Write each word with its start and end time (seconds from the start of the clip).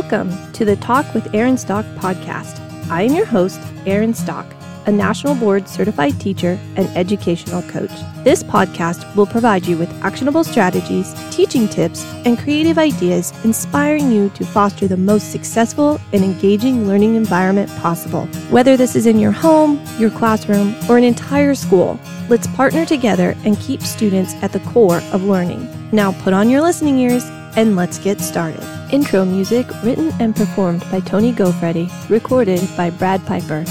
Welcome 0.00 0.52
to 0.52 0.64
the 0.64 0.76
Talk 0.76 1.12
with 1.12 1.34
Erin 1.34 1.58
Stock 1.58 1.84
podcast. 1.96 2.60
I 2.88 3.02
am 3.02 3.16
your 3.16 3.26
host, 3.26 3.60
Erin 3.84 4.14
Stock, 4.14 4.46
a 4.86 4.92
national 4.92 5.34
board 5.34 5.68
certified 5.68 6.20
teacher 6.20 6.56
and 6.76 6.86
educational 6.96 7.62
coach. 7.62 7.90
This 8.22 8.44
podcast 8.44 9.12
will 9.16 9.26
provide 9.26 9.66
you 9.66 9.76
with 9.76 9.90
actionable 10.04 10.44
strategies, 10.44 11.12
teaching 11.32 11.66
tips, 11.66 12.04
and 12.24 12.38
creative 12.38 12.78
ideas 12.78 13.32
inspiring 13.44 14.12
you 14.12 14.28
to 14.36 14.46
foster 14.46 14.86
the 14.86 14.96
most 14.96 15.32
successful 15.32 16.00
and 16.12 16.22
engaging 16.22 16.86
learning 16.86 17.16
environment 17.16 17.68
possible. 17.80 18.26
Whether 18.50 18.76
this 18.76 18.94
is 18.94 19.06
in 19.06 19.18
your 19.18 19.32
home, 19.32 19.84
your 19.98 20.10
classroom, 20.10 20.76
or 20.88 20.96
an 20.96 21.02
entire 21.02 21.56
school, 21.56 21.98
let's 22.28 22.46
partner 22.46 22.86
together 22.86 23.34
and 23.44 23.58
keep 23.58 23.82
students 23.82 24.34
at 24.44 24.52
the 24.52 24.60
core 24.60 25.02
of 25.10 25.24
learning. 25.24 25.68
Now 25.90 26.12
put 26.22 26.34
on 26.34 26.48
your 26.48 26.62
listening 26.62 26.98
ears 26.98 27.24
and 27.58 27.74
let's 27.74 27.98
get 27.98 28.20
started. 28.20 28.62
Intro 28.92 29.24
music 29.24 29.66
written 29.82 30.12
and 30.20 30.36
performed 30.36 30.80
by 30.92 31.00
Tony 31.00 31.32
Gofreddy, 31.32 31.90
recorded 32.08 32.60
by 32.76 32.88
Brad 32.88 33.26
Piper. 33.26 33.64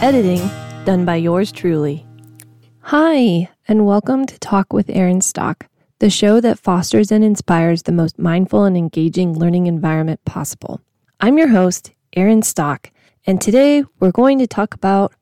Editing 0.00 0.40
done 0.86 1.04
by 1.04 1.16
yours 1.16 1.52
truly. 1.52 2.06
Hi, 2.80 3.50
and 3.68 3.84
welcome 3.84 4.24
to 4.24 4.38
Talk 4.38 4.72
with 4.72 4.88
Erin 4.88 5.20
Stock, 5.20 5.66
the 5.98 6.08
show 6.08 6.40
that 6.40 6.58
fosters 6.58 7.12
and 7.12 7.22
inspires 7.22 7.82
the 7.82 7.92
most 7.92 8.18
mindful 8.18 8.64
and 8.64 8.78
engaging 8.78 9.38
learning 9.38 9.66
environment 9.66 10.24
possible. 10.24 10.80
I'm 11.20 11.36
your 11.36 11.48
host, 11.48 11.92
Erin 12.14 12.40
Stock, 12.40 12.90
and 13.26 13.42
today 13.42 13.84
we're 14.00 14.10
going 14.10 14.38
to 14.38 14.46
talk 14.46 14.72
about 14.72 15.12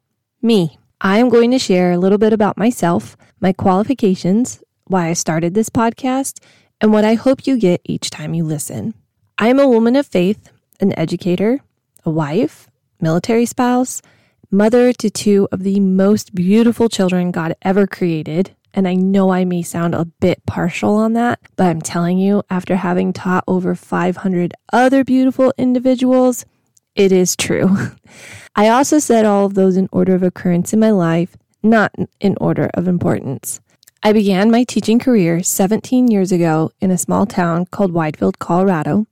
me. 0.41 0.79
I 1.01 1.19
am 1.19 1.29
going 1.29 1.51
to 1.51 1.59
share 1.59 1.91
a 1.91 1.99
little 1.99 2.19
bit 2.19 2.33
about 2.33 2.57
myself, 2.57 3.17
my 3.41 3.53
qualifications, 3.53 4.63
why 4.85 5.09
I 5.09 5.15
started 5.15 5.55
this 5.55 5.71
podcast, 5.71 6.39
and 6.83 6.93
what 6.93 7.05
I 7.05 7.15
hope 7.15 7.47
you 7.47 7.57
get 7.57 7.81
each 7.85 8.11
time 8.11 8.35
you 8.35 8.45
listen. 8.45 8.93
I 9.39 9.49
am 9.49 9.61
a 9.61 9.69
woman 9.69 9.95
of 9.95 10.07
faith, 10.07 10.51
an 10.81 10.99
educator, 10.99 11.61
a 12.05 12.11
wife, 12.11 12.69
military 13.01 13.47
spouse, 13.47 14.03
mother 14.51 14.93
to 14.95 15.09
two 15.09 15.49
of 15.53 15.63
the 15.63 15.79
most 15.79 16.35
beautiful 16.35 16.89
children 16.89 17.31
God 17.31 17.55
ever 17.63 17.87
created. 17.87 18.57
And 18.75 18.89
I 18.89 18.95
know 18.95 19.31
I 19.31 19.45
may 19.45 19.63
sound 19.63 19.95
a 19.95 20.07
bit 20.07 20.45
partial 20.45 20.97
on 20.97 21.13
that, 21.13 21.39
but 21.55 21.69
I'm 21.69 21.81
telling 21.81 22.19
you, 22.19 22.43
after 22.51 22.75
having 22.75 23.13
taught 23.13 23.45
over 23.47 23.77
500 23.77 24.53
other 24.73 25.05
beautiful 25.05 25.53
individuals, 25.57 26.45
it 26.97 27.13
is 27.13 27.37
true. 27.37 27.77
I 28.57 28.69
also 28.69 28.99
said 28.99 29.25
all 29.25 29.47
of 29.47 29.55
those 29.55 29.77
in 29.77 29.89
order 29.93 30.17
of 30.17 30.23
occurrence 30.25 30.73
in 30.73 30.81
my 30.81 30.91
life, 30.91 31.37
not 31.63 31.95
in 32.21 32.37
order 32.41 32.71
of 32.75 32.89
importance. 32.89 33.61
I 34.05 34.13
began 34.13 34.51
my 34.51 34.65
teaching 34.65 34.99
career 34.99 35.45
17 35.45 36.09
years 36.09 36.33
ago 36.33 36.73
in 36.81 36.91
a 36.91 36.99
small 36.99 37.25
town 37.25 37.67
called 37.67 37.93
Widefield, 37.93 38.41
Colorado. 38.41 39.07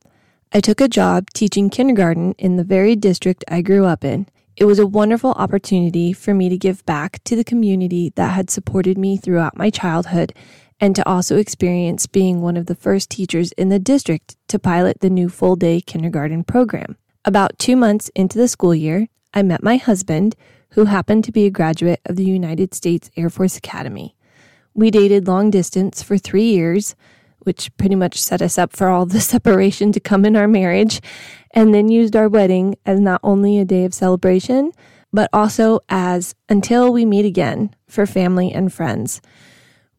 I 0.53 0.59
took 0.59 0.81
a 0.81 0.89
job 0.89 1.31
teaching 1.33 1.71
kindergarten 1.71 2.33
in 2.39 2.57
the 2.57 2.65
very 2.65 2.97
district 2.97 3.45
I 3.47 3.63
grew 3.63 3.85
up 3.85 4.05
in. 4.05 4.27
It 4.57 4.65
was 4.65 4.81
a 4.81 4.89
wonderful 4.89 5.31
opportunity 5.35 6.13
for 6.13 6.35
me 6.35 6.49
to 6.49 6.59
give 6.59 6.85
back 6.87 7.23
to 7.23 7.37
the 7.37 7.45
community 7.45 8.13
that 8.17 8.33
had 8.33 8.51
supported 8.51 8.99
me 8.99 9.17
throughout 9.17 9.57
my 9.57 9.71
childhood 9.71 10.35
and 10.81 10.97
to 10.97 11.09
also 11.09 11.37
experience 11.37 12.09
being 12.09 12.41
one 12.41 12.57
of 12.57 12.67
the 12.67 12.75
first 12.75 13.11
teachers 13.11 13.53
in 13.53 13.69
the 13.69 13.79
district 13.79 14.35
to 14.49 14.59
pilot 14.59 14.99
the 14.99 15.09
new 15.09 15.29
full 15.29 15.55
day 15.55 15.81
kindergarten 15.81 16.43
program. 16.43 16.97
About 17.25 17.61
two 17.61 17.77
months 17.77 18.11
into 18.17 18.39
the 18.39 18.49
school 18.49 18.75
year, 18.75 19.07
I 19.33 19.45
met 19.45 19.63
my 19.63 19.77
husband, 19.77 20.35
who 20.71 20.87
happened 20.87 21.23
to 21.25 21.33
be 21.33 21.47
a 21.47 21.51
graduate 21.51 22.01
of 22.07 22.17
the 22.17 22.25
United 22.25 22.75
States 22.75 23.09
Air 23.17 23.31
Force 23.31 23.57
Academy. 23.57 24.17
We 24.75 24.91
dated 24.91 25.27
long 25.27 25.51
distance 25.51 26.03
for 26.03 26.17
three 26.19 26.51
years, 26.51 26.95
which 27.41 27.75
pretty 27.77 27.95
much 27.95 28.21
set 28.21 28.43
us 28.43 28.59
up 28.59 28.75
for 28.75 28.89
all 28.89 29.07
the 29.07 29.21
separation 29.35 29.93
to 29.93 30.01
come 30.01 30.25
in 30.25 30.37
our 30.37 30.49
marriage, 30.49 31.01
and 31.53 31.75
then 31.75 31.89
used 31.89 32.15
our 32.15 32.29
wedding 32.29 32.77
as 32.87 33.01
not 33.01 33.21
only 33.23 33.59
a 33.59 33.65
day 33.65 33.85
of 33.85 33.95
celebration, 33.95 34.73
but 35.13 35.29
also 35.33 35.81
as 35.89 36.35
until 36.49 36.93
we 36.93 37.05
meet 37.05 37.25
again 37.25 37.75
for 37.89 38.07
family 38.07 38.53
and 38.53 38.73
friends. 38.73 39.21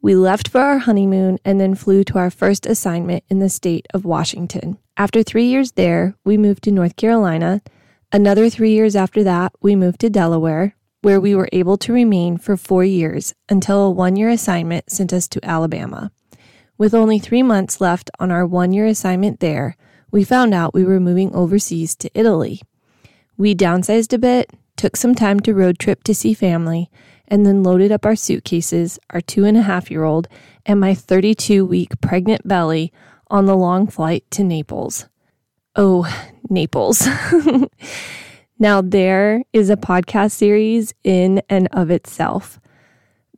We 0.02 0.16
left 0.16 0.48
for 0.48 0.62
our 0.62 0.80
honeymoon 0.80 1.38
and 1.46 1.60
then 1.60 1.76
flew 1.76 2.04
to 2.06 2.18
our 2.18 2.32
first 2.32 2.66
assignment 2.66 3.24
in 3.30 3.40
the 3.40 3.50
state 3.50 3.86
of 3.94 4.06
Washington. 4.06 4.80
After 4.98 5.22
three 5.22 5.46
years 5.46 5.74
there, 5.74 6.16
we 6.26 6.38
moved 6.38 6.64
to 6.64 6.72
North 6.72 6.96
Carolina. 6.96 7.62
Another 8.12 8.50
three 8.50 8.72
years 8.72 8.96
after 8.96 9.24
that, 9.24 9.54
we 9.62 9.76
moved 9.76 10.00
to 10.02 10.10
Delaware, 10.10 10.76
where 11.02 11.20
we 11.20 11.36
were 11.36 11.50
able 11.52 11.78
to 11.78 11.94
remain 11.94 12.38
for 12.38 12.56
four 12.56 12.84
years 12.84 13.34
until 13.50 13.84
a 13.84 13.92
one 13.92 14.16
year 14.16 14.30
assignment 14.30 14.90
sent 14.90 15.12
us 15.12 15.28
to 15.28 15.46
Alabama. 15.46 16.12
With 16.78 16.94
only 16.94 17.20
three 17.20 17.44
months 17.44 17.82
left 17.82 18.10
on 18.20 18.32
our 18.32 18.46
one 18.46 18.72
year 18.74 18.86
assignment 18.86 19.40
there, 19.40 19.76
we 20.12 20.24
found 20.24 20.54
out 20.54 20.74
we 20.74 20.84
were 20.84 21.00
moving 21.00 21.34
overseas 21.34 21.96
to 21.98 22.10
Italy. 22.14 22.62
We 23.38 23.56
downsized 23.56 24.14
a 24.14 24.18
bit, 24.18 24.52
took 24.78 24.96
some 24.96 25.16
time 25.16 25.40
to 25.42 25.54
road 25.54 25.80
trip 25.80 26.04
to 26.04 26.16
see 26.16 26.34
family, 26.34 26.90
and 27.28 27.46
then 27.46 27.64
loaded 27.64 27.92
up 27.92 28.06
our 28.06 28.16
suitcases, 28.16 29.00
our 29.12 29.22
two 29.22 29.46
and 29.46 29.58
a 29.58 29.62
half 29.62 29.90
year 29.90 30.04
old, 30.04 30.28
and 30.66 30.80
my 30.80 30.94
32 30.94 31.66
week 31.66 32.00
pregnant 32.02 32.48
belly 32.48 32.92
on 33.28 33.46
the 33.46 33.56
long 33.56 33.88
flight 33.88 34.26
to 34.32 34.44
Naples. 34.44 35.08
Oh, 35.76 36.06
Naples. 36.50 37.08
Now, 38.62 38.80
there 38.80 39.42
is 39.54 39.72
a 39.72 39.76
podcast 39.76 40.34
series 40.34 40.94
in 41.04 41.42
and 41.50 41.68
of 41.72 41.90
itself. 41.90 42.60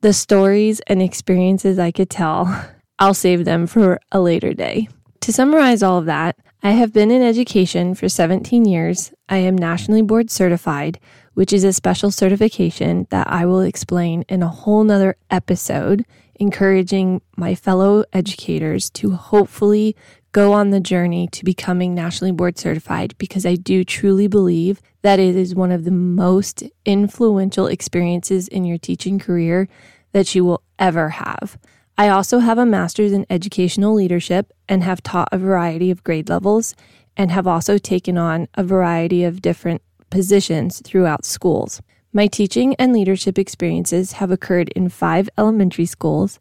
The 0.02 0.12
stories 0.12 0.82
and 0.82 1.02
experiences 1.02 1.80
I 1.80 1.92
could 1.92 2.10
tell, 2.10 2.54
I'll 3.00 3.14
save 3.14 3.46
them 3.46 3.66
for 3.66 4.02
a 4.12 4.20
later 4.20 4.54
day. 4.54 4.90
To 5.22 5.32
summarize 5.32 5.82
all 5.82 5.98
of 5.98 6.08
that, 6.08 6.36
I 6.62 6.72
have 6.72 6.92
been 6.92 7.10
in 7.10 7.22
education 7.22 7.96
for 7.96 8.10
17 8.10 8.66
years. 8.66 9.14
I 9.30 9.38
am 9.38 9.58
nationally 9.58 10.02
board 10.02 10.30
certified, 10.30 11.00
which 11.36 11.54
is 11.54 11.64
a 11.64 11.72
special 11.72 12.12
certification 12.12 13.08
that 13.10 13.26
I 13.30 13.46
will 13.46 13.62
explain 13.62 14.26
in 14.28 14.44
a 14.44 14.50
whole 14.50 14.84
nother 14.84 15.16
episode, 15.32 16.06
encouraging 16.36 17.22
my 17.38 17.56
fellow 17.56 18.04
educators 18.12 18.90
to 18.90 19.12
hopefully 19.12 19.96
go 20.34 20.52
on 20.52 20.72
the 20.72 20.80
journey 20.80 21.28
to 21.28 21.46
becoming 21.46 21.94
nationally 21.94 22.32
board 22.32 22.58
certified 22.58 23.16
because 23.20 23.46
I 23.46 23.56
do 23.56 23.84
truly 23.84 24.28
believe 24.28 24.82
that 25.04 25.20
it 25.20 25.36
is 25.36 25.56
one 25.56 25.72
of 25.72 25.86
the 25.86 25.92
most 25.92 26.64
influential 26.86 27.68
experiences 27.68 28.48
in 28.48 28.66
your 28.66 28.80
teaching 28.80 29.20
career 29.20 29.70
that 30.12 30.34
you 30.34 30.44
will 30.44 30.64
ever 30.80 31.10
have. 31.10 31.58
I 32.00 32.10
also 32.10 32.40
have 32.40 32.58
a 32.58 32.66
master's 32.66 33.12
in 33.12 33.28
educational 33.30 33.94
leadership 33.94 34.52
and 34.68 34.84
have 34.84 35.04
taught 35.04 35.30
a 35.32 35.38
variety 35.38 35.92
of 35.92 36.04
grade 36.04 36.30
levels 36.30 36.76
and 37.16 37.30
have 37.30 37.46
also 37.46 37.78
taken 37.78 38.18
on 38.18 38.48
a 38.56 38.64
variety 38.64 39.24
of 39.24 39.42
different 39.42 39.84
positions 40.10 40.82
throughout 40.84 41.26
schools. 41.26 41.80
My 42.12 42.26
teaching 42.26 42.74
and 42.76 42.92
leadership 42.92 43.38
experiences 43.38 44.14
have 44.14 44.32
occurred 44.32 44.70
in 44.70 44.90
five 44.90 45.30
elementary 45.38 45.86
schools, 45.86 46.40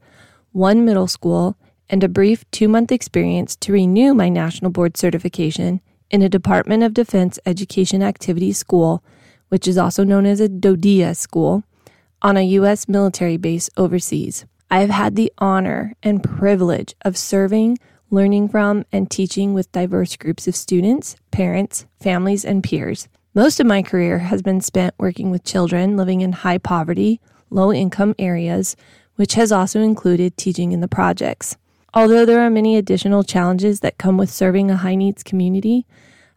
one 0.53 0.87
middle 0.87 1.09
school, 1.09 1.59
and 1.91 2.03
a 2.03 2.09
brief 2.09 2.45
two 2.51 2.69
month 2.69 2.91
experience 2.93 3.57
to 3.57 3.73
renew 3.73 4.15
my 4.15 4.29
national 4.29 4.71
board 4.71 4.97
certification 4.97 5.81
in 6.11 6.23
a 6.23 6.29
Department 6.29 6.83
of 6.83 6.95
Defense 6.95 7.39
Education 7.47 8.03
Activities 8.03 8.59
School, 8.59 9.03
which 9.49 9.67
is 9.67 9.79
also 9.79 10.05
known 10.05 10.27
as 10.27 10.41
a 10.41 10.49
DODEA 10.49 11.17
school, 11.17 11.65
on 12.21 12.37
a 12.37 12.43
U.S. 12.43 12.89
military 12.89 13.37
base 13.37 13.69
overseas. 13.77 14.45
I 14.71 14.81
have 14.81 14.91
had 14.91 15.17
the 15.17 15.33
honor 15.39 15.95
and 16.03 16.23
privilege 16.23 16.95
of 17.05 17.17
serving, 17.17 17.79
learning 18.11 18.49
from, 18.49 18.85
and 18.93 19.11
teaching 19.11 19.55
with 19.55 19.73
diverse 19.73 20.17
groups 20.17 20.47
of 20.47 20.57
students, 20.57 21.17
parents, 21.31 21.87
families, 22.01 22.45
and 22.45 22.63
peers. 22.63 23.09
Most 23.35 23.61
of 23.61 23.67
my 23.67 23.83
career 23.83 24.19
has 24.19 24.43
been 24.43 24.61
spent 24.61 24.95
working 24.99 25.31
with 25.31 25.45
children 25.45 25.97
living 25.97 26.21
in 26.21 26.33
high 26.33 26.59
poverty, 26.59 27.21
low 27.51 27.73
income 27.73 28.15
areas, 28.19 28.77
which 29.17 29.35
has 29.35 29.51
also 29.51 29.81
included 29.81 30.37
teaching 30.37 30.73
in 30.73 30.81
the 30.81 30.89
projects. 30.89 31.57
Although 31.95 32.25
there 32.25 32.41
are 32.41 32.49
many 32.49 32.77
additional 32.77 33.23
challenges 33.23 33.81
that 33.81 33.99
come 33.99 34.17
with 34.17 34.31
serving 34.31 34.71
a 34.71 34.77
high 34.77 34.95
needs 34.95 35.23
community, 35.23 35.87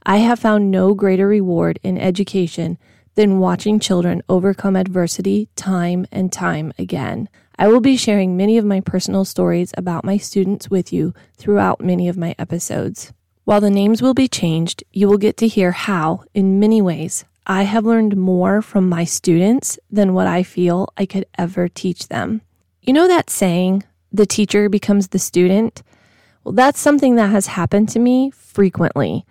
I 0.06 0.18
have 0.18 0.39
found 0.39 0.69
no 0.69 0.94
greater 0.94 1.27
reward 1.27 1.79
in 1.81 1.97
education 1.97 2.77
than 3.15 3.39
watching 3.39 3.79
children 3.79 4.21
overcome 4.27 4.75
adversity 4.75 5.47
time 5.56 6.06
and 6.12 6.31
time 6.31 6.74
again. 6.77 7.29
I 7.57 7.69
will 7.69 7.79
be 7.79 7.95
sharing 7.95 8.35
many 8.35 8.57
of 8.57 8.65
my 8.65 8.81
personal 8.81 9.24
stories 9.24 9.71
about 9.77 10.03
my 10.03 10.18
students 10.18 10.69
with 10.69 10.91
you 10.91 11.13
throughout 11.38 11.79
many 11.79 12.09
of 12.09 12.18
my 12.18 12.35
episodes. 12.38 13.13
While 13.45 13.62
the 13.62 13.69
names 13.69 14.01
will 14.01 14.13
be 14.13 14.27
changed, 14.27 14.83
you 14.91 15.07
will 15.07 15.18
get 15.18 15.38
to 15.38 15.47
hear 15.47 15.71
how, 15.71 16.25
in 16.33 16.59
many 16.59 16.81
ways, 16.81 17.24
I 17.47 17.63
have 17.63 17.85
learned 17.85 18.18
more 18.18 18.62
from 18.62 18.89
my 18.89 19.06
students 19.06 19.79
than 19.89 20.13
what 20.13 20.27
I 20.27 20.44
feel 20.44 20.89
I 20.97 21.06
could 21.06 21.25
ever 21.38 21.69
teach 21.69 22.09
them. 22.09 22.41
You 22.81 22.91
know 22.91 23.07
that 23.07 23.29
saying, 23.29 23.83
the 24.15 24.25
teacher 24.25 24.69
becomes 24.69 25.09
the 25.09 25.19
student. 25.19 25.83
Well, 26.44 26.53
that's 26.53 26.79
something 26.79 27.15
that 27.15 27.31
has 27.31 27.47
happened 27.47 27.89
to 27.89 28.00
me 28.00 28.31
frequently, 28.31 29.25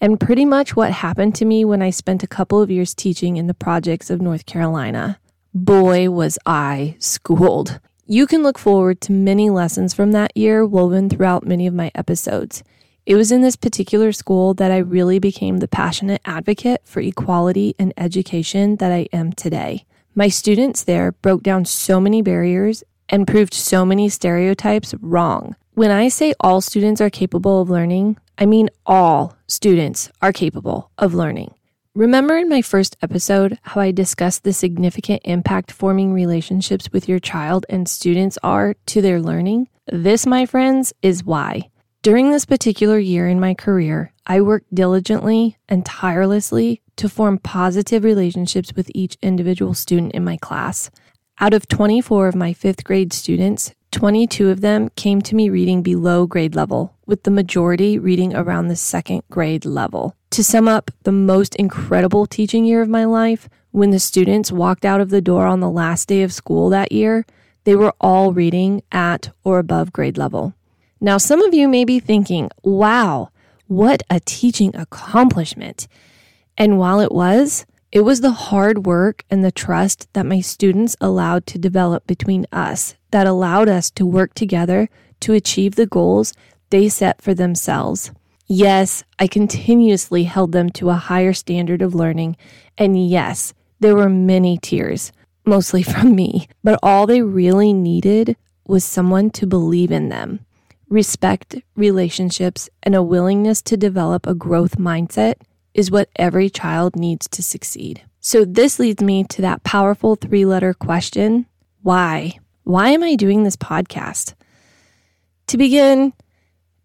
and 0.00 0.20
pretty 0.20 0.44
much 0.44 0.76
what 0.76 0.92
happened 0.92 1.34
to 1.36 1.44
me 1.44 1.64
when 1.64 1.82
I 1.82 1.90
spent 1.90 2.22
a 2.22 2.28
couple 2.28 2.62
of 2.62 2.70
years 2.70 2.94
teaching 2.94 3.36
in 3.36 3.46
the 3.46 3.54
projects 3.54 4.10
of 4.10 4.20
North 4.20 4.46
Carolina. 4.46 5.18
Boy, 5.52 6.08
was 6.10 6.38
I 6.46 6.96
schooled. 6.98 7.80
You 8.06 8.26
can 8.26 8.42
look 8.42 8.58
forward 8.58 9.00
to 9.02 9.12
many 9.12 9.50
lessons 9.50 9.94
from 9.94 10.12
that 10.12 10.36
year 10.36 10.66
woven 10.66 11.08
throughout 11.08 11.46
many 11.46 11.66
of 11.66 11.74
my 11.74 11.90
episodes. 11.94 12.62
It 13.06 13.16
was 13.16 13.32
in 13.32 13.40
this 13.40 13.56
particular 13.56 14.12
school 14.12 14.54
that 14.54 14.70
I 14.70 14.78
really 14.78 15.18
became 15.18 15.58
the 15.58 15.68
passionate 15.68 16.20
advocate 16.24 16.82
for 16.84 17.00
equality 17.00 17.74
and 17.78 17.92
education 17.96 18.76
that 18.76 18.92
I 18.92 19.08
am 19.12 19.32
today. 19.32 19.84
My 20.14 20.28
students 20.28 20.84
there 20.84 21.12
broke 21.12 21.42
down 21.42 21.64
so 21.64 22.00
many 22.00 22.20
barriers 22.20 22.84
and 23.10 23.26
proved 23.26 23.52
so 23.52 23.84
many 23.84 24.08
stereotypes 24.08 24.94
wrong. 25.02 25.54
When 25.74 25.90
I 25.90 26.08
say 26.08 26.32
all 26.40 26.60
students 26.60 27.00
are 27.00 27.10
capable 27.10 27.60
of 27.60 27.68
learning, 27.68 28.16
I 28.38 28.46
mean 28.46 28.70
all 28.86 29.36
students 29.46 30.10
are 30.22 30.32
capable 30.32 30.90
of 30.96 31.12
learning. 31.12 31.54
Remember 31.94 32.36
in 32.38 32.48
my 32.48 32.62
first 32.62 32.96
episode 33.02 33.58
how 33.62 33.80
I 33.80 33.90
discussed 33.90 34.44
the 34.44 34.52
significant 34.52 35.22
impact 35.24 35.72
forming 35.72 36.12
relationships 36.12 36.88
with 36.92 37.08
your 37.08 37.18
child 37.18 37.66
and 37.68 37.88
students 37.88 38.38
are 38.44 38.74
to 38.86 39.02
their 39.02 39.20
learning? 39.20 39.68
This, 39.86 40.24
my 40.24 40.46
friends, 40.46 40.92
is 41.02 41.24
why. 41.24 41.68
During 42.02 42.30
this 42.30 42.46
particular 42.46 42.98
year 42.98 43.28
in 43.28 43.40
my 43.40 43.54
career, 43.54 44.12
I 44.26 44.40
worked 44.40 44.74
diligently 44.74 45.58
and 45.68 45.84
tirelessly 45.84 46.80
to 46.96 47.08
form 47.08 47.38
positive 47.38 48.04
relationships 48.04 48.72
with 48.74 48.90
each 48.94 49.18
individual 49.20 49.74
student 49.74 50.12
in 50.12 50.24
my 50.24 50.36
class. 50.36 50.90
Out 51.42 51.54
of 51.54 51.66
24 51.68 52.28
of 52.28 52.34
my 52.34 52.52
fifth 52.52 52.84
grade 52.84 53.14
students, 53.14 53.72
22 53.92 54.50
of 54.50 54.60
them 54.60 54.90
came 54.90 55.22
to 55.22 55.34
me 55.34 55.48
reading 55.48 55.82
below 55.82 56.26
grade 56.26 56.54
level, 56.54 56.94
with 57.06 57.22
the 57.22 57.30
majority 57.30 57.98
reading 57.98 58.34
around 58.34 58.68
the 58.68 58.76
second 58.76 59.22
grade 59.30 59.64
level. 59.64 60.14
To 60.32 60.44
sum 60.44 60.68
up 60.68 60.90
the 61.04 61.12
most 61.12 61.56
incredible 61.56 62.26
teaching 62.26 62.66
year 62.66 62.82
of 62.82 62.90
my 62.90 63.06
life, 63.06 63.48
when 63.70 63.88
the 63.88 63.98
students 63.98 64.52
walked 64.52 64.84
out 64.84 65.00
of 65.00 65.08
the 65.08 65.22
door 65.22 65.46
on 65.46 65.60
the 65.60 65.70
last 65.70 66.08
day 66.08 66.22
of 66.22 66.30
school 66.30 66.68
that 66.68 66.92
year, 66.92 67.24
they 67.64 67.74
were 67.74 67.94
all 68.02 68.34
reading 68.34 68.82
at 68.92 69.30
or 69.42 69.58
above 69.58 69.94
grade 69.94 70.18
level. 70.18 70.52
Now, 71.00 71.16
some 71.16 71.40
of 71.40 71.54
you 71.54 71.68
may 71.68 71.86
be 71.86 72.00
thinking, 72.00 72.50
wow, 72.62 73.30
what 73.66 74.02
a 74.10 74.20
teaching 74.20 74.76
accomplishment. 74.76 75.88
And 76.58 76.78
while 76.78 77.00
it 77.00 77.12
was, 77.12 77.64
it 77.92 78.02
was 78.02 78.20
the 78.20 78.30
hard 78.30 78.86
work 78.86 79.24
and 79.30 79.44
the 79.44 79.50
trust 79.50 80.06
that 80.12 80.26
my 80.26 80.40
students 80.40 80.96
allowed 81.00 81.44
to 81.46 81.58
develop 81.58 82.06
between 82.06 82.46
us 82.52 82.94
that 83.10 83.26
allowed 83.26 83.68
us 83.68 83.90
to 83.90 84.06
work 84.06 84.32
together 84.34 84.88
to 85.18 85.32
achieve 85.32 85.74
the 85.74 85.86
goals 85.86 86.32
they 86.70 86.88
set 86.88 87.20
for 87.20 87.34
themselves. 87.34 88.12
Yes, 88.46 89.02
I 89.18 89.26
continuously 89.26 90.24
held 90.24 90.52
them 90.52 90.70
to 90.70 90.90
a 90.90 90.94
higher 90.94 91.32
standard 91.32 91.82
of 91.82 91.94
learning. 91.94 92.36
And 92.78 93.08
yes, 93.08 93.54
there 93.80 93.96
were 93.96 94.08
many 94.08 94.58
tears, 94.58 95.12
mostly 95.44 95.82
from 95.84 96.14
me, 96.14 96.48
but 96.62 96.78
all 96.82 97.06
they 97.06 97.22
really 97.22 97.72
needed 97.72 98.36
was 98.66 98.84
someone 98.84 99.30
to 99.30 99.46
believe 99.46 99.90
in 99.90 100.10
them. 100.10 100.46
Respect, 100.88 101.56
relationships, 101.76 102.68
and 102.82 102.94
a 102.94 103.02
willingness 103.02 103.62
to 103.62 103.76
develop 103.76 104.26
a 104.26 104.34
growth 104.34 104.76
mindset 104.76 105.34
is 105.74 105.90
what 105.90 106.08
every 106.16 106.50
child 106.50 106.96
needs 106.96 107.28
to 107.28 107.42
succeed. 107.42 108.02
So, 108.20 108.44
this 108.44 108.78
leads 108.78 109.02
me 109.02 109.24
to 109.24 109.42
that 109.42 109.64
powerful 109.64 110.14
three 110.14 110.44
letter 110.44 110.74
question 110.74 111.46
why? 111.82 112.38
Why 112.64 112.90
am 112.90 113.02
I 113.02 113.14
doing 113.14 113.42
this 113.42 113.56
podcast? 113.56 114.34
To 115.46 115.56
begin, 115.56 116.12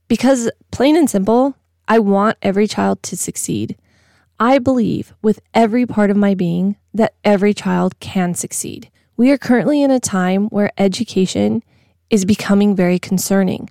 because 0.07 0.49
plain 0.71 0.95
and 0.95 1.09
simple, 1.09 1.55
I 1.87 1.99
want 1.99 2.37
every 2.41 2.67
child 2.67 3.03
to 3.03 3.17
succeed. 3.17 3.77
I 4.39 4.59
believe 4.59 5.13
with 5.21 5.39
every 5.53 5.85
part 5.85 6.09
of 6.09 6.17
my 6.17 6.33
being 6.33 6.77
that 6.93 7.15
every 7.23 7.53
child 7.53 7.99
can 7.99 8.33
succeed. 8.33 8.89
We 9.17 9.31
are 9.31 9.37
currently 9.37 9.81
in 9.81 9.91
a 9.91 9.99
time 9.99 10.47
where 10.47 10.71
education 10.77 11.63
is 12.09 12.25
becoming 12.25 12.75
very 12.75 12.99
concerning. 12.99 13.69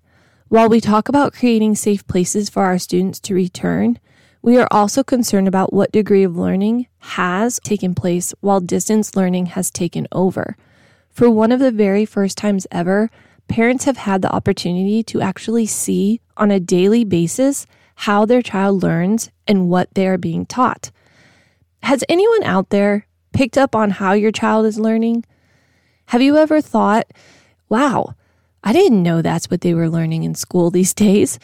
While 0.48 0.68
we 0.68 0.80
talk 0.80 1.08
about 1.08 1.34
creating 1.34 1.74
safe 1.74 2.06
places 2.06 2.48
for 2.48 2.64
our 2.64 2.78
students 2.78 3.20
to 3.20 3.34
return, 3.34 3.98
we 4.44 4.58
are 4.58 4.68
also 4.70 5.02
concerned 5.02 5.48
about 5.48 5.72
what 5.72 5.90
degree 5.90 6.22
of 6.22 6.36
learning 6.36 6.86
has 6.98 7.58
taken 7.60 7.94
place 7.94 8.34
while 8.42 8.60
distance 8.60 9.16
learning 9.16 9.46
has 9.46 9.70
taken 9.70 10.06
over. 10.12 10.54
For 11.10 11.30
one 11.30 11.50
of 11.50 11.60
the 11.60 11.70
very 11.70 12.04
first 12.04 12.36
times 12.36 12.66
ever, 12.70 13.10
parents 13.48 13.86
have 13.86 13.96
had 13.96 14.20
the 14.20 14.30
opportunity 14.30 15.02
to 15.04 15.22
actually 15.22 15.64
see 15.64 16.20
on 16.36 16.50
a 16.50 16.60
daily 16.60 17.04
basis 17.04 17.66
how 17.94 18.26
their 18.26 18.42
child 18.42 18.82
learns 18.82 19.30
and 19.48 19.70
what 19.70 19.88
they 19.94 20.06
are 20.06 20.18
being 20.18 20.44
taught. 20.44 20.90
Has 21.82 22.04
anyone 22.06 22.42
out 22.42 22.68
there 22.68 23.06
picked 23.32 23.56
up 23.56 23.74
on 23.74 23.92
how 23.92 24.12
your 24.12 24.30
child 24.30 24.66
is 24.66 24.78
learning? 24.78 25.24
Have 26.08 26.20
you 26.20 26.36
ever 26.36 26.60
thought, 26.60 27.06
wow, 27.70 28.14
I 28.62 28.74
didn't 28.74 29.02
know 29.02 29.22
that's 29.22 29.50
what 29.50 29.62
they 29.62 29.72
were 29.72 29.88
learning 29.88 30.22
in 30.22 30.34
school 30.34 30.70
these 30.70 30.92
days? 31.06 31.38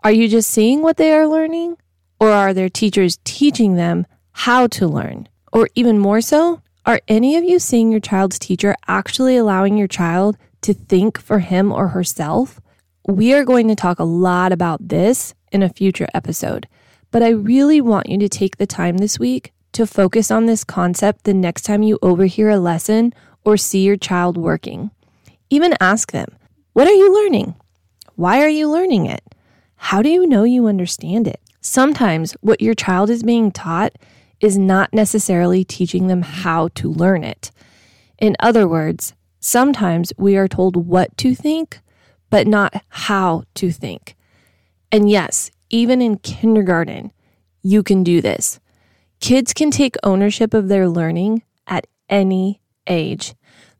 Are 0.00 0.12
you 0.12 0.28
just 0.28 0.50
seeing 0.50 0.82
what 0.82 0.98
they 0.98 1.10
are 1.10 1.26
learning? 1.26 1.78
Or 2.20 2.30
are 2.30 2.54
their 2.54 2.68
teachers 2.68 3.18
teaching 3.24 3.74
them 3.74 4.06
how 4.32 4.66
to 4.68 4.86
learn? 4.86 5.28
Or 5.52 5.68
even 5.74 5.98
more 5.98 6.20
so, 6.20 6.60
are 6.86 7.00
any 7.08 7.36
of 7.36 7.44
you 7.44 7.58
seeing 7.58 7.90
your 7.90 8.00
child's 8.00 8.38
teacher 8.38 8.74
actually 8.86 9.36
allowing 9.36 9.78
your 9.78 9.88
child 9.88 10.36
to 10.62 10.74
think 10.74 11.18
for 11.18 11.38
him 11.38 11.72
or 11.72 11.88
herself? 11.88 12.60
We 13.06 13.32
are 13.34 13.44
going 13.44 13.68
to 13.68 13.74
talk 13.74 13.98
a 13.98 14.04
lot 14.04 14.52
about 14.52 14.88
this 14.88 15.34
in 15.52 15.62
a 15.62 15.68
future 15.68 16.08
episode, 16.14 16.68
but 17.10 17.22
I 17.22 17.28
really 17.28 17.80
want 17.80 18.08
you 18.08 18.18
to 18.18 18.28
take 18.28 18.56
the 18.56 18.66
time 18.66 18.98
this 18.98 19.18
week 19.18 19.52
to 19.72 19.86
focus 19.86 20.30
on 20.30 20.46
this 20.46 20.64
concept 20.64 21.24
the 21.24 21.34
next 21.34 21.62
time 21.62 21.82
you 21.82 21.98
overhear 22.02 22.50
a 22.50 22.58
lesson 22.58 23.12
or 23.44 23.56
see 23.56 23.84
your 23.84 23.96
child 23.96 24.36
working. 24.36 24.90
Even 25.50 25.74
ask 25.80 26.12
them, 26.12 26.28
What 26.72 26.88
are 26.88 26.94
you 26.94 27.14
learning? 27.14 27.54
Why 28.14 28.40
are 28.42 28.48
you 28.48 28.70
learning 28.70 29.06
it? 29.06 29.22
How 29.76 30.00
do 30.00 30.08
you 30.08 30.26
know 30.26 30.44
you 30.44 30.66
understand 30.66 31.28
it? 31.28 31.40
Sometimes 31.66 32.32
what 32.42 32.60
your 32.60 32.74
child 32.74 33.08
is 33.08 33.22
being 33.22 33.50
taught 33.50 33.94
is 34.38 34.58
not 34.58 34.92
necessarily 34.92 35.64
teaching 35.64 36.08
them 36.08 36.20
how 36.20 36.68
to 36.74 36.92
learn 36.92 37.24
it. 37.24 37.50
In 38.18 38.36
other 38.38 38.68
words, 38.68 39.14
sometimes 39.40 40.12
we 40.18 40.36
are 40.36 40.46
told 40.46 40.76
what 40.76 41.16
to 41.16 41.34
think, 41.34 41.80
but 42.28 42.46
not 42.46 42.84
how 42.90 43.44
to 43.54 43.72
think. 43.72 44.14
And 44.92 45.08
yes, 45.08 45.50
even 45.70 46.02
in 46.02 46.18
kindergarten, 46.18 47.12
you 47.62 47.82
can 47.82 48.04
do 48.04 48.20
this. 48.20 48.60
Kids 49.20 49.54
can 49.54 49.70
take 49.70 49.96
ownership 50.02 50.52
of 50.52 50.68
their 50.68 50.86
learning 50.86 51.44
at 51.66 51.86
any 52.10 52.60
age. 52.86 53.34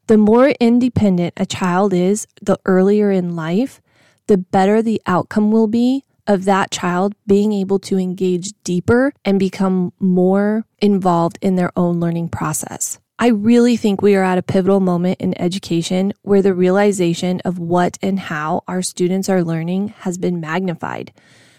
The 0.07 0.17
more 0.17 0.55
independent 0.59 1.35
a 1.37 1.45
child 1.45 1.93
is, 1.93 2.27
the 2.41 2.59
earlier 2.65 3.11
in 3.11 3.37
life, 3.37 3.83
the 4.27 4.39
better 4.39 4.81
the 4.81 5.03
outcome 5.05 5.51
will 5.51 5.67
be 5.67 6.03
of 6.27 6.45
that 6.45 6.71
child 6.71 7.15
being 7.27 7.53
able 7.53 7.79
to 7.81 7.99
engage 7.99 8.53
deeper 8.65 9.13
and 9.25 9.39
become 9.39 9.93
more 9.99 10.65
involved 10.81 11.39
in 11.43 11.57
their 11.57 11.73
own 11.77 12.01
learning 12.01 12.29
process. 12.29 12.99
I 13.19 13.29
really 13.29 13.77
think 13.77 14.03
we 14.03 14.17
are 14.17 14.25
at 14.25 14.39
a 14.39 14.43
pivotal 14.43 14.81
moment 14.81 15.21
in 15.21 15.41
education 15.41 16.13
where 16.23 16.43
the 16.43 16.53
realization 16.53 17.41
of 17.45 17.59
what 17.59 17.97
and 18.03 18.19
how 18.19 18.65
our 18.67 18.83
students 18.83 19.29
are 19.29 19.45
learning 19.45 19.89
has 20.01 20.19
been 20.19 20.41
magnified. 20.41 21.13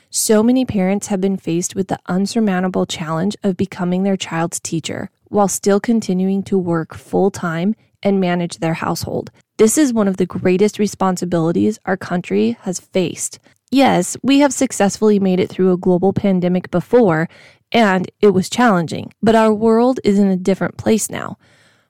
So 0.10 0.44
many 0.44 0.66
parents 0.66 1.08
have 1.08 1.22
been 1.22 1.38
faced 1.38 1.76
with 1.76 1.88
the 1.88 2.00
unsurmountable 2.08 2.86
challenge 2.86 3.36
of 3.44 3.58
becoming 3.58 4.04
their 4.04 4.18
child's 4.18 4.60
teacher 4.60 5.10
while 5.30 5.48
still 5.48 5.80
continuing 5.80 6.44
to 6.44 6.58
work 6.58 6.94
full 6.94 7.32
time 7.32 7.76
and 8.04 8.20
manage 8.20 8.58
their 8.58 8.76
household. 8.76 9.32
This 9.58 9.78
is 9.78 9.94
one 9.94 10.08
of 10.08 10.18
the 10.18 10.26
greatest 10.26 10.78
responsibilities 10.78 11.80
our 11.86 11.98
country 11.98 12.58
has 12.62 12.80
faced. 12.80 13.40
Yes, 13.72 14.16
we 14.22 14.40
have 14.40 14.54
successfully 14.54 15.20
made 15.20 15.40
it 15.40 15.50
through 15.50 15.74
a 15.74 15.78
global 15.78 16.14
pandemic 16.14 16.70
before, 16.72 17.28
and 17.72 18.10
it 18.22 18.30
was 18.30 18.50
challenging, 18.50 19.12
but 19.22 19.36
our 19.36 19.54
world 19.54 20.00
is 20.04 20.20
in 20.20 20.28
a 20.28 20.38
different 20.38 20.78
place 20.78 21.10
now. 21.10 21.38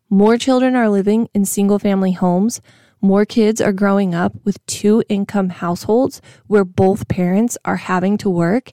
More 0.10 0.38
children 0.38 0.76
are 0.76 0.90
living 0.90 1.30
in 1.34 1.46
single 1.46 1.80
family 1.80 2.14
homes. 2.14 2.62
More 3.02 3.26
kids 3.26 3.60
are 3.60 3.74
growing 3.74 4.16
up 4.16 4.34
with 4.44 4.66
two 4.66 5.04
income 5.10 5.50
households 5.50 6.22
where 6.48 6.66
both 6.66 7.08
parents 7.08 7.58
are 7.66 7.76
having 7.76 8.18
to 8.20 8.30
work. 8.30 8.72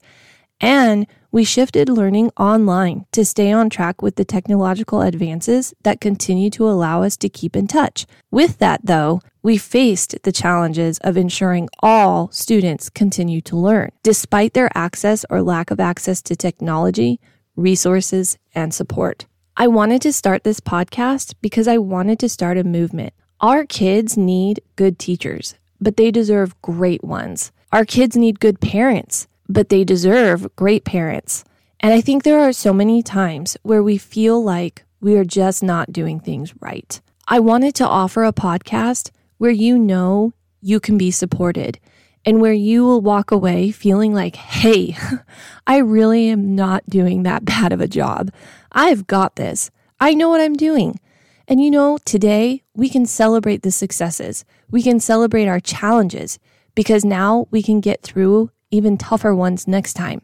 And 0.60 1.06
we 1.32 1.44
shifted 1.44 1.88
learning 1.88 2.30
online 2.36 3.06
to 3.12 3.24
stay 3.24 3.50
on 3.50 3.68
track 3.68 4.00
with 4.00 4.16
the 4.16 4.24
technological 4.24 5.00
advances 5.00 5.74
that 5.82 6.00
continue 6.00 6.50
to 6.50 6.68
allow 6.68 7.02
us 7.02 7.16
to 7.16 7.28
keep 7.28 7.56
in 7.56 7.66
touch. 7.66 8.06
With 8.30 8.58
that, 8.58 8.80
though, 8.84 9.20
we 9.42 9.58
faced 9.58 10.22
the 10.22 10.32
challenges 10.32 10.98
of 10.98 11.16
ensuring 11.16 11.68
all 11.80 12.30
students 12.30 12.88
continue 12.88 13.40
to 13.40 13.56
learn, 13.56 13.90
despite 14.04 14.54
their 14.54 14.70
access 14.76 15.24
or 15.28 15.42
lack 15.42 15.70
of 15.72 15.80
access 15.80 16.22
to 16.22 16.36
technology, 16.36 17.20
resources, 17.56 18.38
and 18.54 18.72
support. 18.72 19.26
I 19.56 19.66
wanted 19.66 20.00
to 20.02 20.12
start 20.12 20.44
this 20.44 20.60
podcast 20.60 21.34
because 21.42 21.66
I 21.66 21.78
wanted 21.78 22.18
to 22.20 22.28
start 22.28 22.56
a 22.56 22.64
movement. 22.64 23.12
Our 23.40 23.66
kids 23.66 24.16
need 24.16 24.62
good 24.76 24.98
teachers, 24.98 25.56
but 25.80 25.96
they 25.96 26.12
deserve 26.12 26.60
great 26.62 27.02
ones. 27.02 27.50
Our 27.72 27.84
kids 27.84 28.16
need 28.16 28.38
good 28.38 28.60
parents, 28.60 29.26
but 29.48 29.68
they 29.68 29.82
deserve 29.82 30.54
great 30.54 30.84
parents. 30.84 31.44
And 31.80 31.92
I 31.92 32.00
think 32.00 32.22
there 32.22 32.38
are 32.38 32.52
so 32.52 32.72
many 32.72 33.02
times 33.02 33.56
where 33.62 33.82
we 33.82 33.98
feel 33.98 34.42
like 34.42 34.84
we 35.00 35.16
are 35.16 35.24
just 35.24 35.64
not 35.64 35.92
doing 35.92 36.20
things 36.20 36.54
right. 36.60 37.00
I 37.26 37.40
wanted 37.40 37.74
to 37.76 37.86
offer 37.86 38.22
a 38.22 38.32
podcast 38.32 39.10
where 39.42 39.50
you 39.50 39.76
know 39.76 40.32
you 40.60 40.78
can 40.78 40.96
be 40.96 41.10
supported 41.10 41.80
and 42.24 42.40
where 42.40 42.52
you 42.52 42.84
will 42.84 43.00
walk 43.00 43.32
away 43.32 43.72
feeling 43.72 44.14
like, 44.14 44.36
hey, 44.36 44.96
I 45.66 45.78
really 45.78 46.28
am 46.28 46.54
not 46.54 46.88
doing 46.88 47.24
that 47.24 47.44
bad 47.52 47.72
of 47.72 47.80
a 47.80 47.88
job. 47.88 48.30
I've 48.70 49.08
got 49.08 49.34
this. 49.34 49.68
I 49.98 50.14
know 50.14 50.28
what 50.28 50.40
I'm 50.40 50.54
doing. 50.54 51.00
And 51.48 51.60
you 51.60 51.72
know, 51.72 51.98
today 52.04 52.62
we 52.74 52.88
can 52.88 53.04
celebrate 53.04 53.62
the 53.62 53.72
successes. 53.72 54.44
We 54.70 54.80
can 54.80 55.00
celebrate 55.00 55.48
our 55.48 55.58
challenges 55.58 56.38
because 56.76 57.04
now 57.04 57.48
we 57.50 57.64
can 57.64 57.80
get 57.80 58.04
through 58.04 58.52
even 58.70 58.96
tougher 58.96 59.34
ones 59.34 59.66
next 59.66 59.94
time. 59.94 60.22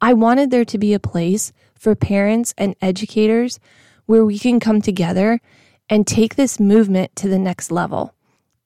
I 0.00 0.14
wanted 0.14 0.50
there 0.50 0.64
to 0.64 0.78
be 0.78 0.94
a 0.94 0.98
place 0.98 1.52
for 1.74 1.94
parents 1.94 2.54
and 2.56 2.74
educators 2.80 3.60
where 4.06 4.24
we 4.24 4.38
can 4.38 4.60
come 4.60 4.80
together 4.80 5.42
and 5.90 6.06
take 6.06 6.36
this 6.36 6.58
movement 6.58 7.14
to 7.16 7.28
the 7.28 7.38
next 7.38 7.70
level, 7.70 8.14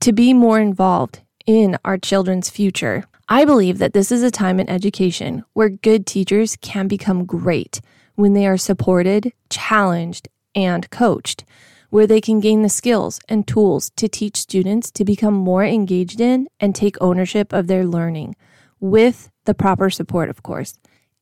to 0.04 0.12
be 0.12 0.34
more 0.34 0.60
involved 0.60 1.20
in 1.46 1.78
our 1.82 1.96
children's 1.96 2.50
future. 2.50 3.04
I 3.26 3.46
believe 3.46 3.78
that 3.78 3.94
this 3.94 4.12
is 4.12 4.22
a 4.22 4.30
time 4.30 4.60
in 4.60 4.68
education 4.68 5.46
where 5.54 5.70
good 5.70 6.06
teachers 6.06 6.56
can 6.60 6.88
become 6.88 7.24
great 7.24 7.80
when 8.14 8.34
they 8.34 8.46
are 8.46 8.58
supported, 8.58 9.32
challenged, 9.48 10.28
and 10.54 10.90
coached, 10.90 11.46
where 11.88 12.06
they 12.06 12.20
can 12.20 12.38
gain 12.38 12.60
the 12.60 12.68
skills 12.68 13.18
and 13.30 13.48
tools 13.48 13.92
to 13.96 14.06
teach 14.06 14.36
students 14.36 14.90
to 14.90 15.06
become 15.06 15.32
more 15.32 15.64
engaged 15.64 16.20
in 16.20 16.48
and 16.60 16.74
take 16.74 17.00
ownership 17.00 17.54
of 17.54 17.66
their 17.66 17.86
learning, 17.86 18.36
with 18.80 19.30
the 19.46 19.54
proper 19.54 19.88
support, 19.88 20.28
of 20.28 20.42
course, 20.42 20.74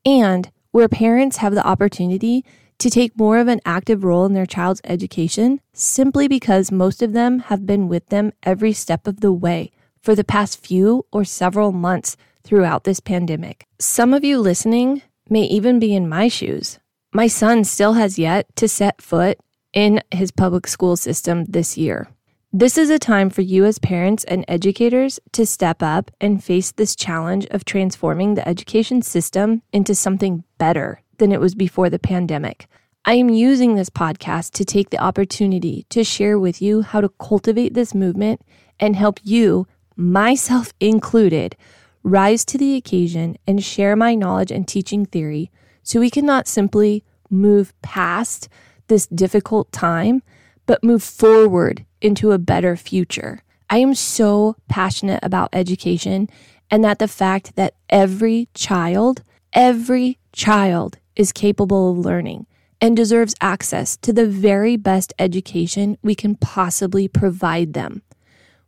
and 0.04 0.50
where 0.72 0.88
parents 0.88 1.36
have 1.36 1.54
the 1.54 1.64
opportunity 1.64 2.44
to 2.82 2.90
take 2.90 3.16
more 3.16 3.38
of 3.38 3.46
an 3.46 3.60
active 3.64 4.02
role 4.02 4.24
in 4.24 4.32
their 4.32 4.44
child's 4.44 4.80
education 4.82 5.60
simply 5.72 6.26
because 6.26 6.72
most 6.72 7.00
of 7.00 7.12
them 7.12 7.38
have 7.38 7.64
been 7.64 7.86
with 7.86 8.04
them 8.08 8.32
every 8.42 8.72
step 8.72 9.06
of 9.06 9.20
the 9.20 9.32
way 9.32 9.70
for 10.02 10.16
the 10.16 10.24
past 10.24 10.58
few 10.66 11.06
or 11.12 11.24
several 11.24 11.70
months 11.70 12.16
throughout 12.42 12.82
this 12.82 12.98
pandemic. 12.98 13.66
Some 13.78 14.12
of 14.12 14.24
you 14.24 14.40
listening 14.40 15.02
may 15.30 15.44
even 15.44 15.78
be 15.78 15.94
in 15.94 16.08
my 16.08 16.26
shoes. 16.26 16.80
My 17.14 17.28
son 17.28 17.62
still 17.62 17.92
has 17.92 18.18
yet 18.18 18.46
to 18.56 18.66
set 18.66 19.00
foot 19.00 19.38
in 19.72 20.02
his 20.10 20.32
public 20.32 20.66
school 20.66 20.96
system 20.96 21.44
this 21.44 21.78
year. 21.78 22.08
This 22.52 22.76
is 22.76 22.90
a 22.90 22.98
time 22.98 23.30
for 23.30 23.42
you 23.42 23.64
as 23.64 23.78
parents 23.78 24.24
and 24.24 24.44
educators 24.48 25.20
to 25.34 25.46
step 25.46 25.84
up 25.84 26.10
and 26.20 26.42
face 26.42 26.72
this 26.72 26.96
challenge 26.96 27.46
of 27.52 27.64
transforming 27.64 28.34
the 28.34 28.46
education 28.46 29.02
system 29.02 29.62
into 29.72 29.94
something 29.94 30.42
better 30.58 31.00
than 31.22 31.30
it 31.30 31.40
was 31.40 31.54
before 31.54 31.88
the 31.88 32.00
pandemic. 32.00 32.66
I 33.04 33.14
am 33.14 33.28
using 33.28 33.76
this 33.76 33.88
podcast 33.88 34.50
to 34.54 34.64
take 34.64 34.90
the 34.90 34.98
opportunity 34.98 35.86
to 35.90 36.02
share 36.02 36.36
with 36.36 36.60
you 36.60 36.82
how 36.82 37.00
to 37.00 37.10
cultivate 37.10 37.74
this 37.74 37.94
movement 37.94 38.40
and 38.80 38.96
help 38.96 39.20
you, 39.22 39.68
myself 39.94 40.72
included, 40.80 41.56
rise 42.02 42.44
to 42.46 42.58
the 42.58 42.74
occasion 42.74 43.36
and 43.46 43.62
share 43.62 43.94
my 43.94 44.16
knowledge 44.16 44.50
and 44.50 44.66
teaching 44.66 45.06
theory 45.06 45.48
so 45.84 46.00
we 46.00 46.10
can 46.10 46.26
not 46.26 46.48
simply 46.48 47.04
move 47.30 47.72
past 47.82 48.48
this 48.88 49.06
difficult 49.06 49.70
time, 49.70 50.24
but 50.66 50.82
move 50.82 51.04
forward 51.04 51.86
into 52.00 52.32
a 52.32 52.38
better 52.52 52.74
future. 52.76 53.44
I 53.70 53.78
am 53.78 53.94
so 53.94 54.56
passionate 54.68 55.20
about 55.22 55.50
education 55.52 56.28
and 56.68 56.82
that 56.82 56.98
the 56.98 57.06
fact 57.06 57.54
that 57.54 57.74
every 57.88 58.48
child, 58.54 59.22
every 59.52 60.18
child 60.32 60.98
is 61.16 61.32
capable 61.32 61.90
of 61.90 61.98
learning 61.98 62.46
and 62.80 62.96
deserves 62.96 63.34
access 63.40 63.96
to 63.98 64.12
the 64.12 64.26
very 64.26 64.76
best 64.76 65.12
education 65.18 65.96
we 66.02 66.14
can 66.14 66.34
possibly 66.34 67.06
provide 67.06 67.74
them. 67.74 68.02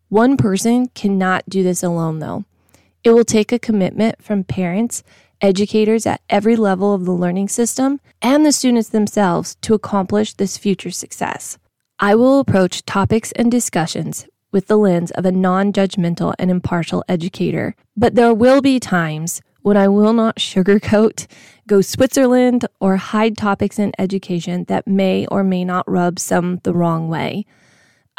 One 0.08 0.36
person 0.36 0.86
cannot 0.94 1.48
do 1.48 1.64
this 1.64 1.82
alone, 1.82 2.20
though. 2.20 2.44
It 3.02 3.10
will 3.10 3.24
take 3.24 3.50
a 3.50 3.58
commitment 3.58 4.22
from 4.22 4.44
parents, 4.44 5.02
educators 5.40 6.06
at 6.06 6.20
every 6.30 6.54
level 6.54 6.94
of 6.94 7.04
the 7.04 7.12
learning 7.12 7.48
system, 7.48 8.00
and 8.22 8.46
the 8.46 8.52
students 8.52 8.90
themselves 8.90 9.56
to 9.62 9.74
accomplish 9.74 10.34
this 10.34 10.56
future 10.56 10.92
success. 10.92 11.58
I 11.98 12.14
will 12.14 12.38
approach 12.38 12.84
topics 12.84 13.32
and 13.32 13.50
discussions 13.50 14.26
with 14.52 14.68
the 14.68 14.78
lens 14.78 15.10
of 15.10 15.26
a 15.26 15.32
non 15.32 15.72
judgmental 15.72 16.34
and 16.38 16.50
impartial 16.50 17.04
educator, 17.08 17.74
but 17.96 18.14
there 18.14 18.32
will 18.32 18.62
be 18.62 18.78
times 18.78 19.42
when 19.64 19.78
I 19.78 19.88
will 19.88 20.12
not 20.12 20.36
sugarcoat, 20.36 21.26
go 21.66 21.80
Switzerland, 21.80 22.66
or 22.80 22.98
hide 22.98 23.38
topics 23.38 23.78
in 23.78 23.92
education 23.98 24.64
that 24.64 24.86
may 24.86 25.26
or 25.28 25.42
may 25.42 25.64
not 25.64 25.90
rub 25.90 26.18
some 26.18 26.60
the 26.64 26.74
wrong 26.74 27.08
way. 27.08 27.46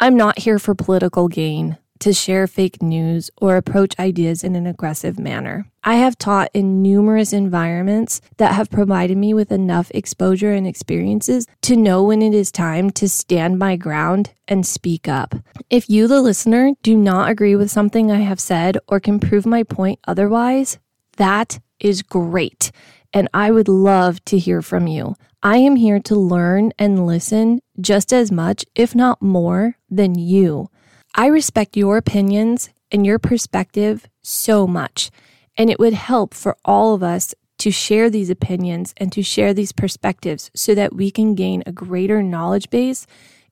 I'm 0.00 0.16
not 0.16 0.40
here 0.40 0.58
for 0.58 0.74
political 0.74 1.28
gain, 1.28 1.78
to 2.00 2.12
share 2.12 2.48
fake 2.48 2.82
news, 2.82 3.30
or 3.36 3.56
approach 3.56 3.96
ideas 3.96 4.42
in 4.42 4.56
an 4.56 4.66
aggressive 4.66 5.20
manner. 5.20 5.70
I 5.84 5.94
have 5.94 6.18
taught 6.18 6.50
in 6.52 6.82
numerous 6.82 7.32
environments 7.32 8.20
that 8.38 8.54
have 8.54 8.68
provided 8.68 9.16
me 9.16 9.32
with 9.32 9.52
enough 9.52 9.92
exposure 9.94 10.52
and 10.52 10.66
experiences 10.66 11.46
to 11.62 11.76
know 11.76 12.02
when 12.02 12.22
it 12.22 12.34
is 12.34 12.50
time 12.50 12.90
to 12.90 13.08
stand 13.08 13.60
my 13.60 13.76
ground 13.76 14.34
and 14.48 14.66
speak 14.66 15.06
up. 15.06 15.36
If 15.70 15.88
you, 15.88 16.08
the 16.08 16.20
listener, 16.20 16.72
do 16.82 16.96
not 16.96 17.30
agree 17.30 17.54
with 17.54 17.70
something 17.70 18.10
I 18.10 18.22
have 18.22 18.40
said 18.40 18.78
or 18.88 18.98
can 18.98 19.20
prove 19.20 19.46
my 19.46 19.62
point 19.62 20.00
otherwise, 20.08 20.80
that 21.16 21.58
is 21.80 22.02
great. 22.02 22.72
And 23.12 23.28
I 23.32 23.50
would 23.50 23.68
love 23.68 24.24
to 24.26 24.38
hear 24.38 24.62
from 24.62 24.86
you. 24.86 25.16
I 25.42 25.58
am 25.58 25.76
here 25.76 26.00
to 26.00 26.14
learn 26.16 26.72
and 26.78 27.06
listen 27.06 27.60
just 27.80 28.12
as 28.12 28.32
much, 28.32 28.64
if 28.74 28.94
not 28.94 29.22
more, 29.22 29.76
than 29.88 30.18
you. 30.18 30.68
I 31.14 31.26
respect 31.26 31.76
your 31.76 31.96
opinions 31.96 32.70
and 32.90 33.06
your 33.06 33.18
perspective 33.18 34.06
so 34.22 34.66
much, 34.66 35.10
and 35.56 35.70
it 35.70 35.78
would 35.78 35.94
help 35.94 36.34
for 36.34 36.56
all 36.64 36.94
of 36.94 37.02
us 37.02 37.34
to 37.58 37.70
share 37.70 38.10
these 38.10 38.30
opinions 38.30 38.92
and 38.96 39.10
to 39.12 39.22
share 39.22 39.54
these 39.54 39.72
perspectives 39.72 40.50
so 40.54 40.74
that 40.74 40.94
we 40.94 41.10
can 41.10 41.34
gain 41.34 41.62
a 41.64 41.72
greater 41.72 42.22
knowledge 42.22 42.68
base 42.70 43.06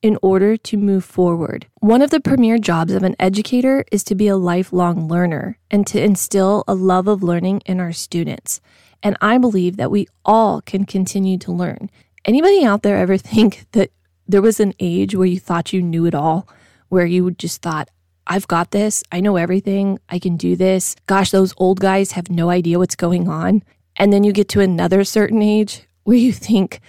in 0.05 0.19
order 0.21 0.55
to 0.59 0.77
move 0.77 1.03
forward. 1.03 1.67
One 1.81 2.03
of 2.03 2.11
the 2.11 2.21
premier 2.21 2.59
jobs 2.59 2.93
of 2.93 3.03
an 3.03 3.17
educator 3.19 3.87
is 3.91 4.05
to 4.05 4.15
be 4.15 4.29
a 4.29 4.37
lifelong 4.37 5.09
learner 5.09 5.59
and 5.71 5.87
to 5.87 5.99
instill 5.99 6.63
a 6.69 6.75
love 6.75 7.09
of 7.09 7.23
learning 7.23 7.63
in 7.65 7.81
our 7.81 7.93
students. 7.93 8.61
And 9.03 9.17
I 9.23 9.39
believe 9.39 9.79
that 9.79 9.91
we 9.91 10.07
all 10.23 10.61
can 10.61 10.85
continue 10.85 11.39
to 11.39 11.53
learn. 11.53 11.89
Anybody 12.27 12.63
out 12.67 12.83
there 12.83 12.99
ever 12.99 13.17
think 13.33 13.65
that 13.73 13.93
there 14.29 14.43
was 14.43 14.61
an 14.61 14.75
age 14.79 15.15
where 15.15 15.27
you 15.27 15.41
thought 15.41 15.73
you 15.73 15.81
knew 15.81 16.05
it 16.05 16.15
all, 16.15 16.47
where 16.91 17.07
you 17.07 17.31
just 17.31 17.63
thought, 17.63 17.89
I've 18.27 18.47
got 18.47 18.73
this, 18.73 19.03
I 19.11 19.21
know 19.21 19.37
everything, 19.37 19.99
I 20.11 20.19
can 20.19 20.37
do 20.37 20.55
this. 20.55 20.97
Gosh, 21.07 21.31
those 21.31 21.55
old 21.57 21.81
guys 21.81 22.13
have 22.13 22.29
no 22.29 22.51
idea 22.51 22.79
what's 22.79 22.95
going 22.95 23.27
on. 23.27 23.63
And 23.97 24.13
then 24.13 24.23
you 24.23 24.33
get 24.33 24.51
to 24.51 24.61
another 24.61 25.03
certain 25.03 25.41
age 25.41 25.87
where 26.03 26.19
you 26.19 26.35
think, 26.35 26.81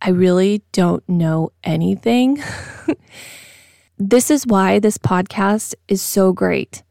I 0.00 0.10
really 0.10 0.62
don't 0.72 1.06
know 1.08 1.52
anything. 1.64 2.42
this 3.98 4.30
is 4.30 4.46
why 4.46 4.78
this 4.78 4.98
podcast 4.98 5.74
is 5.88 6.00
so 6.00 6.32
great. 6.32 6.82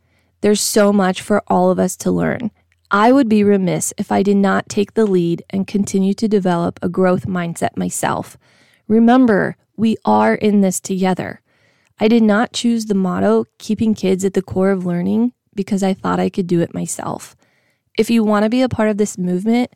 There's 0.42 0.62
so 0.62 0.92
much 0.92 1.22
for 1.22 1.42
all 1.48 1.72
of 1.72 1.80
us 1.80 1.96
to 1.98 2.12
learn. 2.12 2.52
I 2.92 3.12
would 3.12 3.28
be 3.28 3.44
remiss 3.44 3.94
if 3.98 4.12
I 4.12 4.24
did 4.24 4.38
not 4.38 4.70
take 4.70 4.94
the 4.94 5.06
lead 5.06 5.44
and 5.50 5.68
continue 5.68 6.14
to 6.16 6.28
develop 6.28 6.80
a 6.82 6.90
growth 6.90 7.26
mindset 7.26 7.76
myself. 7.76 8.38
Remember, 8.88 9.58
we 9.76 9.98
are 10.06 10.36
in 10.36 10.62
this 10.62 10.80
together. 10.80 11.42
I 12.00 12.08
did 12.08 12.24
not 12.24 12.54
choose 12.54 12.86
the 12.86 12.94
motto, 12.94 13.46
keeping 13.58 13.94
kids 13.94 14.24
at 14.24 14.34
the 14.34 14.42
core 14.42 14.72
of 14.72 14.86
learning, 14.86 15.34
because 15.56 15.84
I 15.84 15.94
thought 15.94 16.20
I 16.20 16.30
could 16.30 16.48
do 16.48 16.62
it 16.62 16.74
myself. 16.74 17.36
If 17.98 18.10
you 18.10 18.24
want 18.24 18.44
to 18.44 18.50
be 18.50 18.62
a 18.62 18.70
part 18.70 18.90
of 18.90 18.98
this 18.98 19.18
movement, 19.18 19.72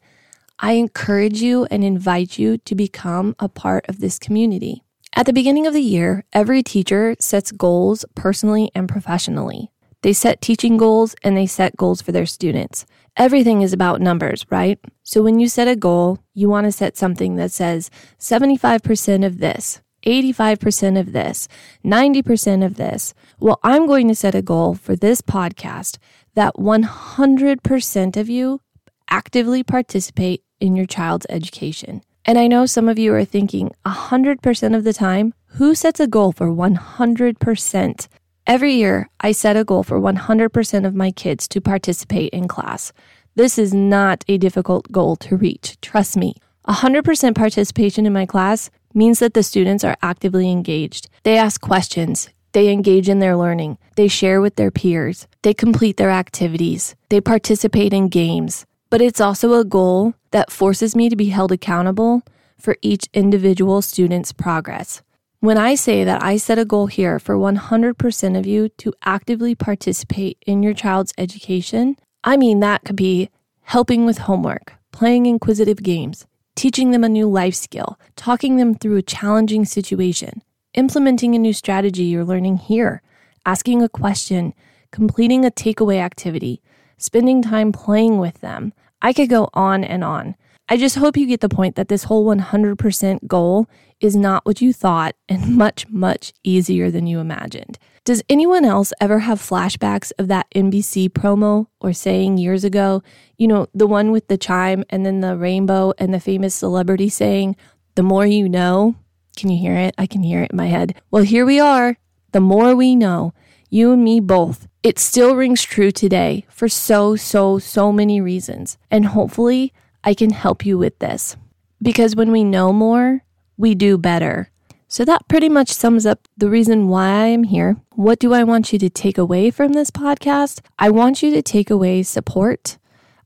I 0.63 0.73
encourage 0.73 1.41
you 1.41 1.65
and 1.71 1.83
invite 1.83 2.37
you 2.37 2.59
to 2.59 2.75
become 2.75 3.35
a 3.39 3.49
part 3.49 3.89
of 3.89 3.99
this 3.99 4.19
community. 4.19 4.83
At 5.15 5.25
the 5.25 5.33
beginning 5.33 5.65
of 5.65 5.73
the 5.73 5.81
year, 5.81 6.23
every 6.33 6.61
teacher 6.61 7.15
sets 7.19 7.51
goals 7.51 8.05
personally 8.13 8.69
and 8.75 8.87
professionally. 8.87 9.71
They 10.03 10.13
set 10.13 10.39
teaching 10.39 10.77
goals 10.77 11.15
and 11.23 11.35
they 11.35 11.47
set 11.47 11.77
goals 11.77 12.03
for 12.03 12.11
their 12.11 12.27
students. 12.27 12.85
Everything 13.17 13.63
is 13.63 13.73
about 13.73 14.01
numbers, 14.01 14.45
right? 14.51 14.77
So 15.01 15.23
when 15.23 15.39
you 15.39 15.49
set 15.49 15.67
a 15.67 15.75
goal, 15.75 16.19
you 16.35 16.47
want 16.47 16.65
to 16.65 16.71
set 16.71 16.95
something 16.95 17.37
that 17.37 17.51
says 17.51 17.89
75% 18.19 19.25
of 19.25 19.39
this, 19.39 19.81
85% 20.05 20.99
of 20.99 21.11
this, 21.11 21.47
90% 21.83 22.63
of 22.63 22.75
this. 22.75 23.15
Well, 23.39 23.59
I'm 23.63 23.87
going 23.87 24.07
to 24.09 24.15
set 24.15 24.35
a 24.35 24.43
goal 24.43 24.75
for 24.75 24.95
this 24.95 25.21
podcast 25.21 25.97
that 26.35 26.53
100% 26.53 28.17
of 28.17 28.29
you 28.29 28.61
actively 29.09 29.63
participate 29.63 30.43
in 30.61 30.75
your 30.75 30.85
child's 30.85 31.25
education. 31.29 32.01
And 32.23 32.37
I 32.37 32.47
know 32.47 32.65
some 32.65 32.87
of 32.87 32.99
you 32.99 33.13
are 33.15 33.25
thinking 33.25 33.71
100% 33.85 34.75
of 34.75 34.83
the 34.83 34.93
time, 34.93 35.33
who 35.57 35.73
sets 35.75 35.99
a 35.99 36.07
goal 36.07 36.31
for 36.31 36.47
100%? 36.47 38.07
Every 38.47 38.73
year, 38.73 39.09
I 39.19 39.31
set 39.31 39.57
a 39.57 39.63
goal 39.63 39.83
for 39.83 39.99
100% 39.99 40.85
of 40.85 40.95
my 40.95 41.11
kids 41.11 41.47
to 41.49 41.61
participate 41.61 42.31
in 42.31 42.47
class. 42.47 42.93
This 43.35 43.57
is 43.57 43.73
not 43.73 44.23
a 44.27 44.37
difficult 44.37 44.91
goal 44.91 45.15
to 45.17 45.35
reach, 45.35 45.79
trust 45.81 46.15
me. 46.17 46.35
100% 46.67 47.35
participation 47.35 48.05
in 48.05 48.13
my 48.13 48.25
class 48.25 48.69
means 48.93 49.19
that 49.19 49.33
the 49.33 49.43
students 49.43 49.83
are 49.83 49.97
actively 50.01 50.51
engaged. 50.51 51.09
They 51.23 51.37
ask 51.37 51.59
questions, 51.61 52.29
They 52.53 52.69
engage 52.69 53.07
in 53.07 53.19
their 53.19 53.37
learning. 53.37 53.77
They 53.95 54.09
share 54.09 54.41
with 54.41 54.55
their 54.55 54.71
peers. 54.71 55.27
They 55.41 55.53
complete 55.53 55.97
their 55.97 56.11
activities. 56.11 56.95
They 57.09 57.21
participate 57.21 57.93
in 57.93 58.09
games. 58.09 58.65
But 58.91 59.01
it's 59.01 59.21
also 59.21 59.53
a 59.53 59.63
goal 59.63 60.15
that 60.31 60.51
forces 60.51 60.97
me 60.97 61.07
to 61.07 61.15
be 61.15 61.29
held 61.29 61.53
accountable 61.53 62.23
for 62.59 62.75
each 62.81 63.07
individual 63.13 63.81
student's 63.81 64.33
progress. 64.33 65.01
When 65.39 65.57
I 65.57 65.75
say 65.75 66.03
that 66.03 66.21
I 66.21 66.35
set 66.35 66.59
a 66.59 66.65
goal 66.65 66.87
here 66.87 67.17
for 67.17 67.35
100% 67.35 68.37
of 68.37 68.45
you 68.45 68.67
to 68.67 68.93
actively 69.05 69.55
participate 69.55 70.37
in 70.45 70.61
your 70.61 70.73
child's 70.73 71.13
education, 71.17 71.95
I 72.25 72.35
mean 72.35 72.59
that 72.59 72.83
could 72.83 72.97
be 72.97 73.29
helping 73.61 74.05
with 74.05 74.19
homework, 74.19 74.73
playing 74.91 75.25
inquisitive 75.25 75.81
games, 75.81 76.27
teaching 76.57 76.91
them 76.91 77.05
a 77.05 77.09
new 77.09 77.29
life 77.29 77.55
skill, 77.55 77.97
talking 78.17 78.57
them 78.57 78.75
through 78.75 78.97
a 78.97 79.01
challenging 79.01 79.63
situation, 79.63 80.43
implementing 80.73 81.33
a 81.33 81.39
new 81.39 81.53
strategy 81.53 82.03
you're 82.03 82.25
learning 82.25 82.57
here, 82.57 83.01
asking 83.45 83.81
a 83.81 83.87
question, 83.87 84.53
completing 84.91 85.45
a 85.45 85.49
takeaway 85.49 85.99
activity, 85.99 86.61
spending 86.97 87.41
time 87.41 87.71
playing 87.71 88.19
with 88.19 88.41
them. 88.41 88.73
I 89.01 89.13
could 89.13 89.29
go 89.29 89.49
on 89.53 89.83
and 89.83 90.03
on. 90.03 90.35
I 90.69 90.77
just 90.77 90.95
hope 90.95 91.17
you 91.17 91.27
get 91.27 91.41
the 91.41 91.49
point 91.49 91.75
that 91.75 91.89
this 91.89 92.05
whole 92.05 92.25
100% 92.25 93.27
goal 93.27 93.67
is 93.99 94.15
not 94.15 94.45
what 94.45 94.61
you 94.61 94.71
thought 94.71 95.15
and 95.27 95.57
much, 95.57 95.87
much 95.89 96.33
easier 96.43 96.89
than 96.89 97.07
you 97.07 97.19
imagined. 97.19 97.77
Does 98.03 98.23
anyone 98.29 98.65
else 98.65 98.93
ever 98.99 99.19
have 99.19 99.39
flashbacks 99.39 100.11
of 100.17 100.27
that 100.29 100.47
NBC 100.55 101.09
promo 101.09 101.67
or 101.79 101.93
saying 101.93 102.37
years 102.37 102.63
ago? 102.63 103.03
You 103.37 103.47
know, 103.47 103.67
the 103.75 103.85
one 103.85 104.11
with 104.11 104.27
the 104.27 104.37
chime 104.37 104.83
and 104.89 105.05
then 105.05 105.19
the 105.19 105.37
rainbow 105.37 105.93
and 105.97 106.13
the 106.13 106.19
famous 106.19 106.55
celebrity 106.55 107.09
saying, 107.09 107.55
The 107.95 108.03
more 108.03 108.25
you 108.25 108.49
know. 108.49 108.95
Can 109.37 109.49
you 109.49 109.59
hear 109.59 109.75
it? 109.75 109.93
I 109.97 110.07
can 110.07 110.23
hear 110.23 110.41
it 110.41 110.51
in 110.51 110.57
my 110.57 110.65
head. 110.67 110.99
Well, 111.11 111.23
here 111.23 111.45
we 111.45 111.59
are. 111.59 111.97
The 112.31 112.41
more 112.41 112.75
we 112.75 112.95
know, 112.95 113.33
you 113.71 113.93
and 113.93 114.03
me 114.03 114.19
both. 114.19 114.67
It 114.83 114.99
still 114.99 115.35
rings 115.35 115.63
true 115.63 115.91
today 115.91 116.45
for 116.49 116.67
so, 116.67 117.15
so, 117.15 117.57
so 117.57 117.91
many 117.91 118.19
reasons. 118.19 118.77
And 118.91 119.05
hopefully, 119.05 119.73
I 120.03 120.13
can 120.13 120.31
help 120.31 120.65
you 120.65 120.77
with 120.77 120.99
this. 120.99 121.37
Because 121.81 122.15
when 122.15 122.31
we 122.31 122.43
know 122.43 122.73
more, 122.73 123.23
we 123.57 123.73
do 123.73 123.97
better. 123.97 124.51
So 124.89 125.05
that 125.05 125.27
pretty 125.29 125.47
much 125.47 125.71
sums 125.71 126.05
up 126.05 126.27
the 126.35 126.49
reason 126.49 126.89
why 126.89 127.07
I 127.07 127.27
am 127.27 127.45
here. 127.45 127.77
What 127.95 128.19
do 128.19 128.33
I 128.33 128.43
want 128.43 128.73
you 128.73 128.79
to 128.79 128.89
take 128.89 129.17
away 129.17 129.49
from 129.49 129.71
this 129.71 129.89
podcast? 129.89 130.59
I 130.77 130.89
want 130.89 131.23
you 131.23 131.31
to 131.31 131.41
take 131.41 131.69
away 131.69 132.03
support. 132.03 132.77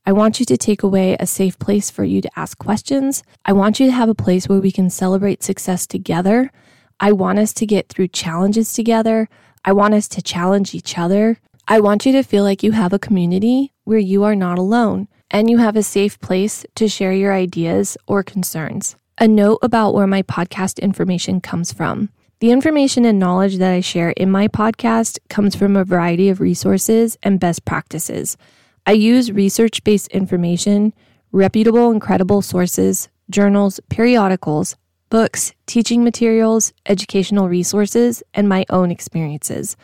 I 0.05 0.11
want 0.11 0.39
you 0.39 0.45
to 0.45 0.57
take 0.57 0.83
away 0.83 1.17
a 1.19 1.25
safe 1.25 1.57
place 1.57 1.89
for 1.89 2.03
you 2.03 2.21
to 2.21 2.29
ask 2.39 2.59
questions. 2.59 3.23
I 3.45 3.53
want 3.53 3.79
you 3.79 3.87
to 3.87 3.91
have 3.91 4.09
a 4.09 4.13
place 4.13 4.47
where 4.47 4.59
we 4.59 4.71
can 4.71 4.91
celebrate 4.91 5.41
success 5.41 5.87
together. 5.87 6.51
I 6.99 7.13
want 7.13 7.39
us 7.39 7.51
to 7.53 7.65
get 7.65 7.89
through 7.89 8.09
challenges 8.09 8.71
together. 8.71 9.27
I 9.67 9.71
want 9.71 9.95
us 9.95 10.07
to 10.09 10.21
challenge 10.21 10.75
each 10.75 10.95
other. 10.95 11.39
I 11.67 11.79
want 11.79 12.05
you 12.05 12.11
to 12.11 12.21
feel 12.21 12.43
like 12.43 12.61
you 12.61 12.73
have 12.73 12.93
a 12.93 12.99
community 12.99 13.73
where 13.83 13.97
you 13.97 14.23
are 14.23 14.35
not 14.35 14.59
alone 14.59 15.07
and 15.31 15.49
you 15.49 15.57
have 15.57 15.75
a 15.75 15.81
safe 15.81 16.21
place 16.21 16.67
to 16.75 16.87
share 16.87 17.13
your 17.13 17.33
ideas 17.33 17.97
or 18.07 18.21
concerns. 18.21 18.95
A 19.17 19.27
note 19.27 19.57
about 19.63 19.95
where 19.95 20.05
my 20.05 20.21
podcast 20.21 20.79
information 20.79 21.41
comes 21.41 21.73
from. 21.73 22.09
The 22.41 22.51
information 22.51 23.05
and 23.05 23.17
knowledge 23.17 23.57
that 23.57 23.73
I 23.73 23.81
share 23.81 24.11
in 24.11 24.29
my 24.29 24.47
podcast 24.47 25.17
comes 25.29 25.55
from 25.55 25.75
a 25.75 25.83
variety 25.83 26.29
of 26.29 26.39
resources 26.39 27.17
and 27.23 27.39
best 27.39 27.65
practices. 27.65 28.37
I 28.85 28.91
use 28.91 29.31
research 29.31 29.83
based 29.83 30.09
information, 30.09 30.93
reputable 31.31 31.89
and 31.89 31.99
credible 31.99 32.43
sources, 32.43 33.09
journals, 33.31 33.79
periodicals, 33.89 34.75
books, 35.09 35.53
teaching 35.65 36.03
materials, 36.03 36.73
educational 36.85 37.47
resources, 37.47 38.23
and 38.33 38.49
my 38.49 38.65
own 38.69 38.91
experiences. 38.91 39.77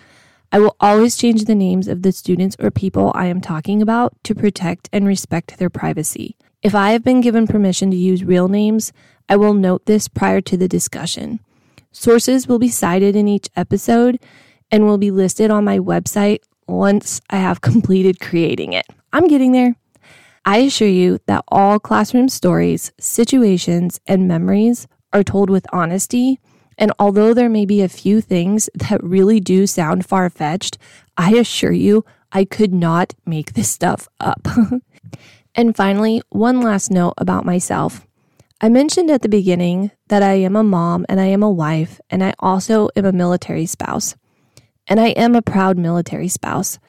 I 0.51 0.59
will 0.59 0.75
always 0.79 1.15
change 1.15 1.45
the 1.45 1.55
names 1.55 1.87
of 1.87 2.01
the 2.01 2.11
students 2.11 2.57
or 2.59 2.71
people 2.71 3.11
I 3.15 3.27
am 3.27 3.39
talking 3.39 3.81
about 3.81 4.13
to 4.23 4.35
protect 4.35 4.89
and 4.91 5.07
respect 5.07 5.57
their 5.57 5.69
privacy. 5.69 6.35
If 6.61 6.75
I 6.75 6.91
have 6.91 7.03
been 7.03 7.21
given 7.21 7.48
permission 7.48 7.89
to 7.91 7.98
use 7.98 8.24
real 8.24 8.48
names, 8.48 8.91
I 9.29 9.37
will 9.37 9.53
note 9.53 9.85
this 9.85 10.07
prior 10.07 10.41
to 10.41 10.57
the 10.57 10.67
discussion. 10.67 11.39
Sources 11.91 12.48
will 12.48 12.59
be 12.59 12.69
cited 12.69 13.15
in 13.15 13.27
each 13.27 13.50
episode 13.55 14.19
and 14.69 14.85
will 14.85 14.98
be 14.98 15.11
listed 15.11 15.51
on 15.51 15.63
my 15.63 15.79
website 15.79 16.39
once 16.67 17.22
I 17.29 17.37
have 17.37 17.61
completed 17.69 18.19
creating 18.19 18.74
it. 18.74 18.85
I'm 19.13 19.27
getting 19.27 19.51
there. 19.51 19.75
I 20.43 20.57
assure 20.57 20.87
you 20.87 21.19
that 21.27 21.43
all 21.48 21.79
classroom 21.79 22.27
stories, 22.27 22.91
situations, 23.00 24.00
and 24.07 24.27
memories 24.27 24.87
are 25.13 25.24
told 25.24 25.50
with 25.50 25.65
honesty. 25.71 26.39
And 26.77 26.91
although 26.97 27.33
there 27.33 27.50
may 27.50 27.65
be 27.65 27.81
a 27.81 27.89
few 27.89 28.21
things 28.21 28.69
that 28.74 29.03
really 29.03 29.39
do 29.39 29.67
sound 29.67 30.05
far 30.05 30.29
fetched, 30.29 30.77
I 31.17 31.35
assure 31.35 31.71
you 31.71 32.05
I 32.31 32.45
could 32.45 32.74
not 32.74 33.13
make 33.25 33.53
this 33.53 33.69
stuff 33.69 34.07
up. 34.19 34.47
and 35.55 35.75
finally, 35.75 36.21
one 36.29 36.61
last 36.61 36.91
note 36.91 37.13
about 37.17 37.45
myself. 37.45 38.07
I 38.61 38.69
mentioned 38.69 39.09
at 39.09 39.21
the 39.21 39.29
beginning 39.29 39.91
that 40.07 40.24
I 40.24 40.33
am 40.33 40.55
a 40.55 40.63
mom 40.63 41.05
and 41.09 41.19
I 41.19 41.25
am 41.25 41.43
a 41.43 41.50
wife, 41.50 42.00
and 42.09 42.24
I 42.24 42.33
also 42.39 42.89
am 42.95 43.05
a 43.05 43.11
military 43.11 43.65
spouse. 43.65 44.15
And 44.87 45.00
I 45.00 45.09
am 45.09 45.35
a 45.35 45.41
proud 45.41 45.77
military 45.77 46.27
spouse. 46.27 46.79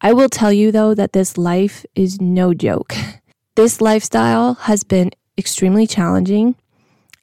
I 0.00 0.12
will 0.12 0.28
tell 0.28 0.52
you 0.52 0.70
though 0.70 0.94
that 0.94 1.12
this 1.12 1.36
life 1.36 1.84
is 1.94 2.20
no 2.20 2.54
joke. 2.54 2.94
This 3.56 3.80
lifestyle 3.80 4.52
has 4.68 4.84
been 4.84 5.12
extremely 5.38 5.86
challenging. 5.86 6.56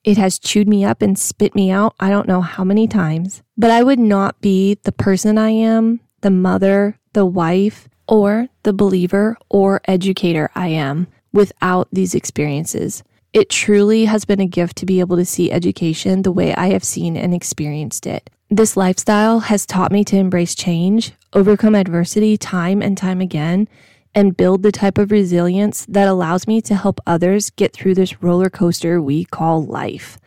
It 0.04 0.18
has 0.18 0.38
chewed 0.38 0.68
me 0.68 0.84
up 0.84 1.02
and 1.02 1.18
spit 1.18 1.56
me 1.56 1.72
out, 1.72 1.96
I 2.00 2.10
don't 2.10 2.28
know 2.28 2.42
how 2.42 2.64
many 2.64 2.88
times. 2.88 3.42
But 3.58 3.72
I 3.72 3.84
would 3.84 4.00
not 4.00 4.40
be 4.42 4.78
the 4.84 4.92
person 4.92 5.38
I 5.38 5.52
am, 5.52 6.02
the 6.22 6.30
mother, 6.30 7.00
the 7.14 7.26
wife, 7.26 7.88
or 8.08 8.50
the 8.64 8.74
believer 8.74 9.38
or 9.50 9.82
educator 9.86 10.50
I 10.56 10.68
am 10.68 11.08
without 11.32 11.88
these 11.92 12.16
experiences. 12.16 13.04
It 13.32 13.50
truly 13.50 14.06
has 14.06 14.26
been 14.26 14.42
a 14.42 14.46
gift 14.46 14.78
to 14.78 14.86
be 14.86 15.00
able 15.00 15.18
to 15.18 15.26
see 15.26 15.52
education 15.52 16.22
the 16.22 16.32
way 16.32 16.54
I 16.54 16.68
have 16.68 16.84
seen 16.84 17.18
and 17.18 17.34
experienced 17.34 18.06
it. 18.06 18.30
This 18.50 18.78
lifestyle 18.78 19.40
has 19.40 19.66
taught 19.66 19.92
me 19.92 20.04
to 20.04 20.18
embrace 20.18 20.54
change, 20.54 21.14
overcome 21.34 21.74
adversity 21.74 22.38
time 22.38 22.82
and 22.82 22.96
time 22.96 23.22
again, 23.22 23.68
and 24.16 24.38
build 24.38 24.64
the 24.64 24.72
type 24.72 24.98
of 24.98 25.12
resilience 25.12 25.86
that 25.88 26.08
allows 26.08 26.48
me 26.48 26.62
to 26.62 26.76
help 26.76 27.00
others 27.06 27.50
get 27.52 27.74
through 27.74 27.96
this 27.96 28.22
roller 28.22 28.50
coaster 28.50 29.02
we 29.02 29.26
call 29.26 29.64
life. 29.64 30.20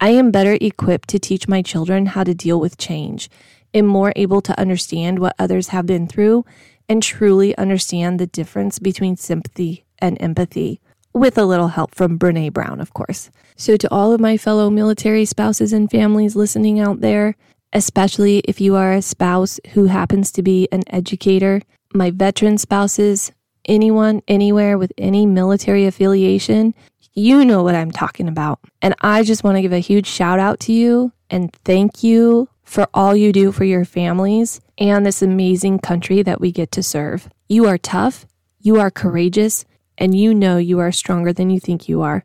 I 0.00 0.10
am 0.10 0.30
better 0.30 0.56
equipped 0.60 1.08
to 1.08 1.18
teach 1.18 1.48
my 1.48 1.62
children 1.62 2.06
how 2.06 2.24
to 2.24 2.34
deal 2.34 2.60
with 2.60 2.78
change, 2.78 3.28
am 3.74 3.86
more 3.86 4.12
able 4.14 4.40
to 4.42 4.58
understand 4.58 5.18
what 5.18 5.34
others 5.38 5.68
have 5.68 5.86
been 5.86 6.06
through, 6.06 6.44
and 6.88 7.02
truly 7.02 7.56
understand 7.58 8.18
the 8.18 8.26
difference 8.26 8.78
between 8.78 9.16
sympathy 9.16 9.84
and 9.98 10.16
empathy 10.20 10.80
with 11.12 11.36
a 11.36 11.44
little 11.44 11.68
help 11.68 11.94
from 11.94 12.18
Brene 12.18 12.52
Brown, 12.52 12.80
of 12.80 12.94
course. 12.94 13.30
So, 13.56 13.76
to 13.76 13.92
all 13.92 14.12
of 14.12 14.20
my 14.20 14.36
fellow 14.36 14.70
military 14.70 15.24
spouses 15.24 15.72
and 15.72 15.90
families 15.90 16.36
listening 16.36 16.78
out 16.78 17.00
there, 17.00 17.36
especially 17.72 18.38
if 18.40 18.60
you 18.60 18.76
are 18.76 18.92
a 18.92 19.02
spouse 19.02 19.58
who 19.72 19.86
happens 19.86 20.30
to 20.32 20.42
be 20.42 20.68
an 20.70 20.82
educator, 20.86 21.60
my 21.92 22.10
veteran 22.10 22.58
spouses, 22.58 23.32
anyone, 23.64 24.22
anywhere 24.28 24.78
with 24.78 24.92
any 24.98 25.26
military 25.26 25.86
affiliation, 25.86 26.74
you 27.14 27.44
know 27.44 27.62
what 27.62 27.74
I'm 27.74 27.90
talking 27.90 28.28
about. 28.28 28.60
And 28.80 28.94
I 29.00 29.22
just 29.22 29.42
want 29.42 29.56
to 29.56 29.62
give 29.62 29.72
a 29.72 29.78
huge 29.78 30.06
shout 30.06 30.38
out 30.38 30.60
to 30.60 30.72
you 30.72 31.12
and 31.30 31.52
thank 31.52 32.02
you 32.02 32.48
for 32.62 32.86
all 32.94 33.16
you 33.16 33.32
do 33.32 33.50
for 33.50 33.64
your 33.64 33.84
families 33.84 34.60
and 34.78 35.04
this 35.04 35.22
amazing 35.22 35.78
country 35.78 36.22
that 36.22 36.40
we 36.40 36.52
get 36.52 36.70
to 36.72 36.82
serve. 36.82 37.28
You 37.48 37.66
are 37.66 37.78
tough, 37.78 38.26
you 38.60 38.78
are 38.78 38.90
courageous, 38.90 39.64
and 39.96 40.16
you 40.16 40.34
know 40.34 40.58
you 40.58 40.78
are 40.78 40.92
stronger 40.92 41.32
than 41.32 41.50
you 41.50 41.58
think 41.58 41.88
you 41.88 42.02
are. 42.02 42.24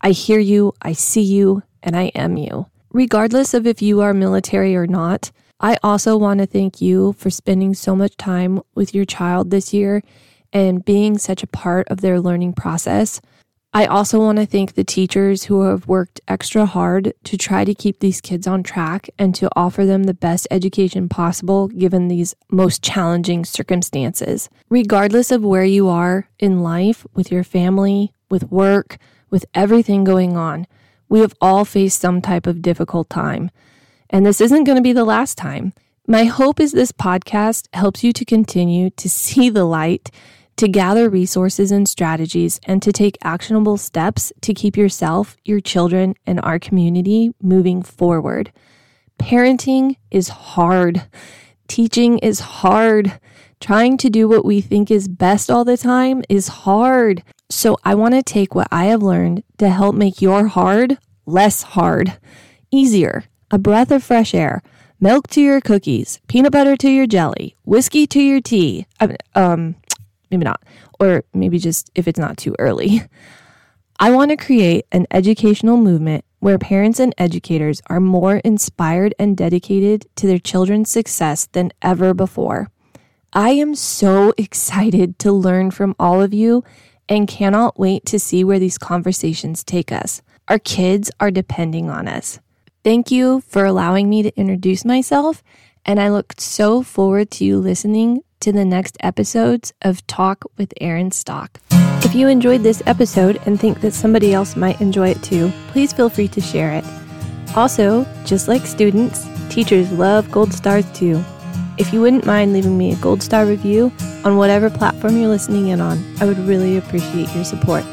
I 0.00 0.10
hear 0.10 0.38
you, 0.38 0.74
I 0.82 0.92
see 0.92 1.22
you, 1.22 1.62
and 1.82 1.96
I 1.96 2.12
am 2.14 2.36
you. 2.36 2.66
Regardless 2.90 3.54
of 3.54 3.66
if 3.66 3.82
you 3.82 4.00
are 4.00 4.14
military 4.14 4.76
or 4.76 4.86
not, 4.86 5.32
I 5.60 5.76
also 5.82 6.16
want 6.16 6.38
to 6.38 6.46
thank 6.46 6.80
you 6.80 7.14
for 7.14 7.30
spending 7.30 7.74
so 7.74 7.96
much 7.96 8.16
time 8.16 8.60
with 8.76 8.94
your 8.94 9.04
child 9.04 9.50
this 9.50 9.74
year 9.74 10.02
and 10.52 10.84
being 10.84 11.18
such 11.18 11.42
a 11.42 11.48
part 11.48 11.88
of 11.88 12.00
their 12.00 12.20
learning 12.20 12.52
process. 12.52 13.20
I 13.74 13.84
also 13.84 14.18
want 14.20 14.38
to 14.38 14.46
thank 14.46 14.74
the 14.74 14.84
teachers 14.84 15.44
who 15.44 15.62
have 15.62 15.88
worked 15.88 16.20
extra 16.28 16.64
hard 16.64 17.12
to 17.24 17.36
try 17.36 17.64
to 17.64 17.74
keep 17.74 17.98
these 17.98 18.20
kids 18.20 18.46
on 18.46 18.62
track 18.62 19.10
and 19.18 19.34
to 19.34 19.50
offer 19.56 19.84
them 19.84 20.04
the 20.04 20.14
best 20.14 20.46
education 20.50 21.08
possible 21.08 21.68
given 21.68 22.08
these 22.08 22.34
most 22.50 22.82
challenging 22.82 23.44
circumstances. 23.44 24.48
Regardless 24.70 25.30
of 25.30 25.44
where 25.44 25.64
you 25.64 25.88
are 25.88 26.28
in 26.38 26.62
life, 26.62 27.04
with 27.14 27.30
your 27.32 27.44
family, 27.44 28.12
with 28.30 28.50
work, 28.50 28.96
with 29.28 29.44
everything 29.54 30.04
going 30.04 30.36
on, 30.36 30.66
we 31.08 31.20
have 31.20 31.34
all 31.40 31.64
faced 31.64 32.00
some 32.00 32.22
type 32.22 32.46
of 32.46 32.62
difficult 32.62 33.10
time. 33.10 33.50
And 34.10 34.24
this 34.24 34.40
isn't 34.40 34.64
going 34.64 34.76
to 34.76 34.82
be 34.82 34.92
the 34.92 35.04
last 35.04 35.36
time. 35.36 35.72
My 36.06 36.24
hope 36.24 36.60
is 36.60 36.72
this 36.72 36.92
podcast 36.92 37.68
helps 37.74 38.02
you 38.02 38.12
to 38.14 38.24
continue 38.24 38.90
to 38.90 39.08
see 39.08 39.50
the 39.50 39.64
light 39.64 40.10
to 40.58 40.68
gather 40.68 41.08
resources 41.08 41.70
and 41.70 41.88
strategies, 41.88 42.60
and 42.64 42.82
to 42.82 42.92
take 42.92 43.16
actionable 43.22 43.76
steps 43.76 44.32
to 44.40 44.52
keep 44.52 44.76
yourself, 44.76 45.36
your 45.44 45.60
children, 45.60 46.14
and 46.26 46.40
our 46.40 46.58
community 46.58 47.30
moving 47.40 47.80
forward. 47.80 48.52
Parenting 49.20 49.94
is 50.10 50.28
hard. 50.28 51.02
Teaching 51.68 52.18
is 52.18 52.40
hard. 52.40 53.20
Trying 53.60 53.98
to 53.98 54.10
do 54.10 54.28
what 54.28 54.44
we 54.44 54.60
think 54.60 54.90
is 54.90 55.06
best 55.06 55.48
all 55.48 55.64
the 55.64 55.76
time 55.76 56.24
is 56.28 56.48
hard. 56.48 57.22
So 57.48 57.78
I 57.84 57.94
want 57.94 58.14
to 58.14 58.22
take 58.22 58.54
what 58.54 58.68
I 58.72 58.86
have 58.86 59.02
learned 59.02 59.44
to 59.58 59.68
help 59.68 59.94
make 59.94 60.20
your 60.20 60.48
hard 60.48 60.98
less 61.24 61.62
hard, 61.62 62.18
easier, 62.72 63.24
a 63.50 63.58
breath 63.58 63.90
of 63.90 64.02
fresh 64.02 64.34
air, 64.34 64.62
milk 65.00 65.28
to 65.28 65.40
your 65.40 65.60
cookies, 65.60 66.20
peanut 66.28 66.52
butter 66.52 66.76
to 66.76 66.90
your 66.90 67.06
jelly, 67.06 67.56
whiskey 67.64 68.06
to 68.06 68.20
your 68.20 68.40
tea. 68.40 68.86
Um, 69.34 69.76
maybe 70.30 70.44
not, 70.44 70.62
or 71.00 71.24
maybe 71.34 71.58
just 71.58 71.90
if 71.94 72.08
it's 72.08 72.18
not 72.18 72.36
too 72.36 72.54
early. 72.58 73.02
I 74.00 74.12
want 74.12 74.30
to 74.30 74.36
create 74.36 74.86
an 74.92 75.06
educational 75.10 75.76
movement 75.76 76.24
where 76.38 76.58
parents 76.58 77.00
and 77.00 77.12
educators 77.18 77.82
are 77.88 77.98
more 77.98 78.36
inspired 78.44 79.12
and 79.18 79.36
dedicated 79.36 80.06
to 80.16 80.28
their 80.28 80.38
children's 80.38 80.88
success 80.88 81.46
than 81.46 81.72
ever 81.82 82.14
before. 82.14 82.70
I 83.32 83.50
am 83.50 83.74
so 83.74 84.32
excited 84.38 85.18
to 85.20 85.32
learn 85.32 85.70
from 85.72 85.96
all 85.98 86.22
of 86.22 86.32
you 86.32 86.62
and 87.08 87.26
cannot 87.26 87.78
wait 87.78 88.04
to 88.06 88.20
see 88.20 88.44
where 88.44 88.58
these 88.58 88.78
conversations 88.78 89.64
take 89.64 89.90
us. 89.90 90.22
Our 90.46 90.58
kids 90.58 91.10
are 91.18 91.30
depending 91.30 91.90
on 91.90 92.06
us. 92.06 92.38
Thank 92.88 93.10
you 93.10 93.42
for 93.42 93.66
allowing 93.66 94.08
me 94.08 94.22
to 94.22 94.34
introduce 94.34 94.82
myself, 94.82 95.42
and 95.84 96.00
I 96.00 96.08
look 96.08 96.32
so 96.38 96.82
forward 96.82 97.30
to 97.32 97.44
you 97.44 97.58
listening 97.58 98.22
to 98.40 98.50
the 98.50 98.64
next 98.64 98.96
episodes 99.00 99.74
of 99.82 100.06
Talk 100.06 100.46
with 100.56 100.72
Erin 100.80 101.10
Stock. 101.10 101.60
If 101.70 102.14
you 102.14 102.28
enjoyed 102.28 102.62
this 102.62 102.82
episode 102.86 103.42
and 103.44 103.60
think 103.60 103.82
that 103.82 103.92
somebody 103.92 104.32
else 104.32 104.56
might 104.56 104.80
enjoy 104.80 105.10
it 105.10 105.22
too, 105.22 105.52
please 105.66 105.92
feel 105.92 106.08
free 106.08 106.28
to 106.28 106.40
share 106.40 106.72
it. 106.72 106.84
Also, 107.54 108.06
just 108.24 108.48
like 108.48 108.64
students, 108.64 109.26
teachers 109.50 109.92
love 109.92 110.30
gold 110.30 110.54
stars 110.54 110.90
too. 110.92 111.22
If 111.76 111.92
you 111.92 112.00
wouldn't 112.00 112.24
mind 112.24 112.54
leaving 112.54 112.78
me 112.78 112.94
a 112.94 112.96
gold 112.96 113.22
star 113.22 113.44
review 113.44 113.92
on 114.24 114.38
whatever 114.38 114.70
platform 114.70 115.18
you're 115.18 115.28
listening 115.28 115.68
in 115.68 115.82
on, 115.82 116.02
I 116.22 116.24
would 116.24 116.38
really 116.38 116.78
appreciate 116.78 117.34
your 117.34 117.44
support. 117.44 117.84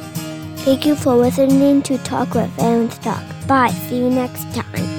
Thank 0.65 0.87
you 0.87 0.95
for 0.95 1.15
listening 1.15 1.83
to 1.83 1.99
Talk 1.99 2.33
with 2.33 2.49
Erin 2.59 2.89
Stock. 2.89 3.23
Bye. 3.45 3.69
See 3.69 3.99
you 3.99 4.09
next 4.09 4.51
time. 4.51 4.94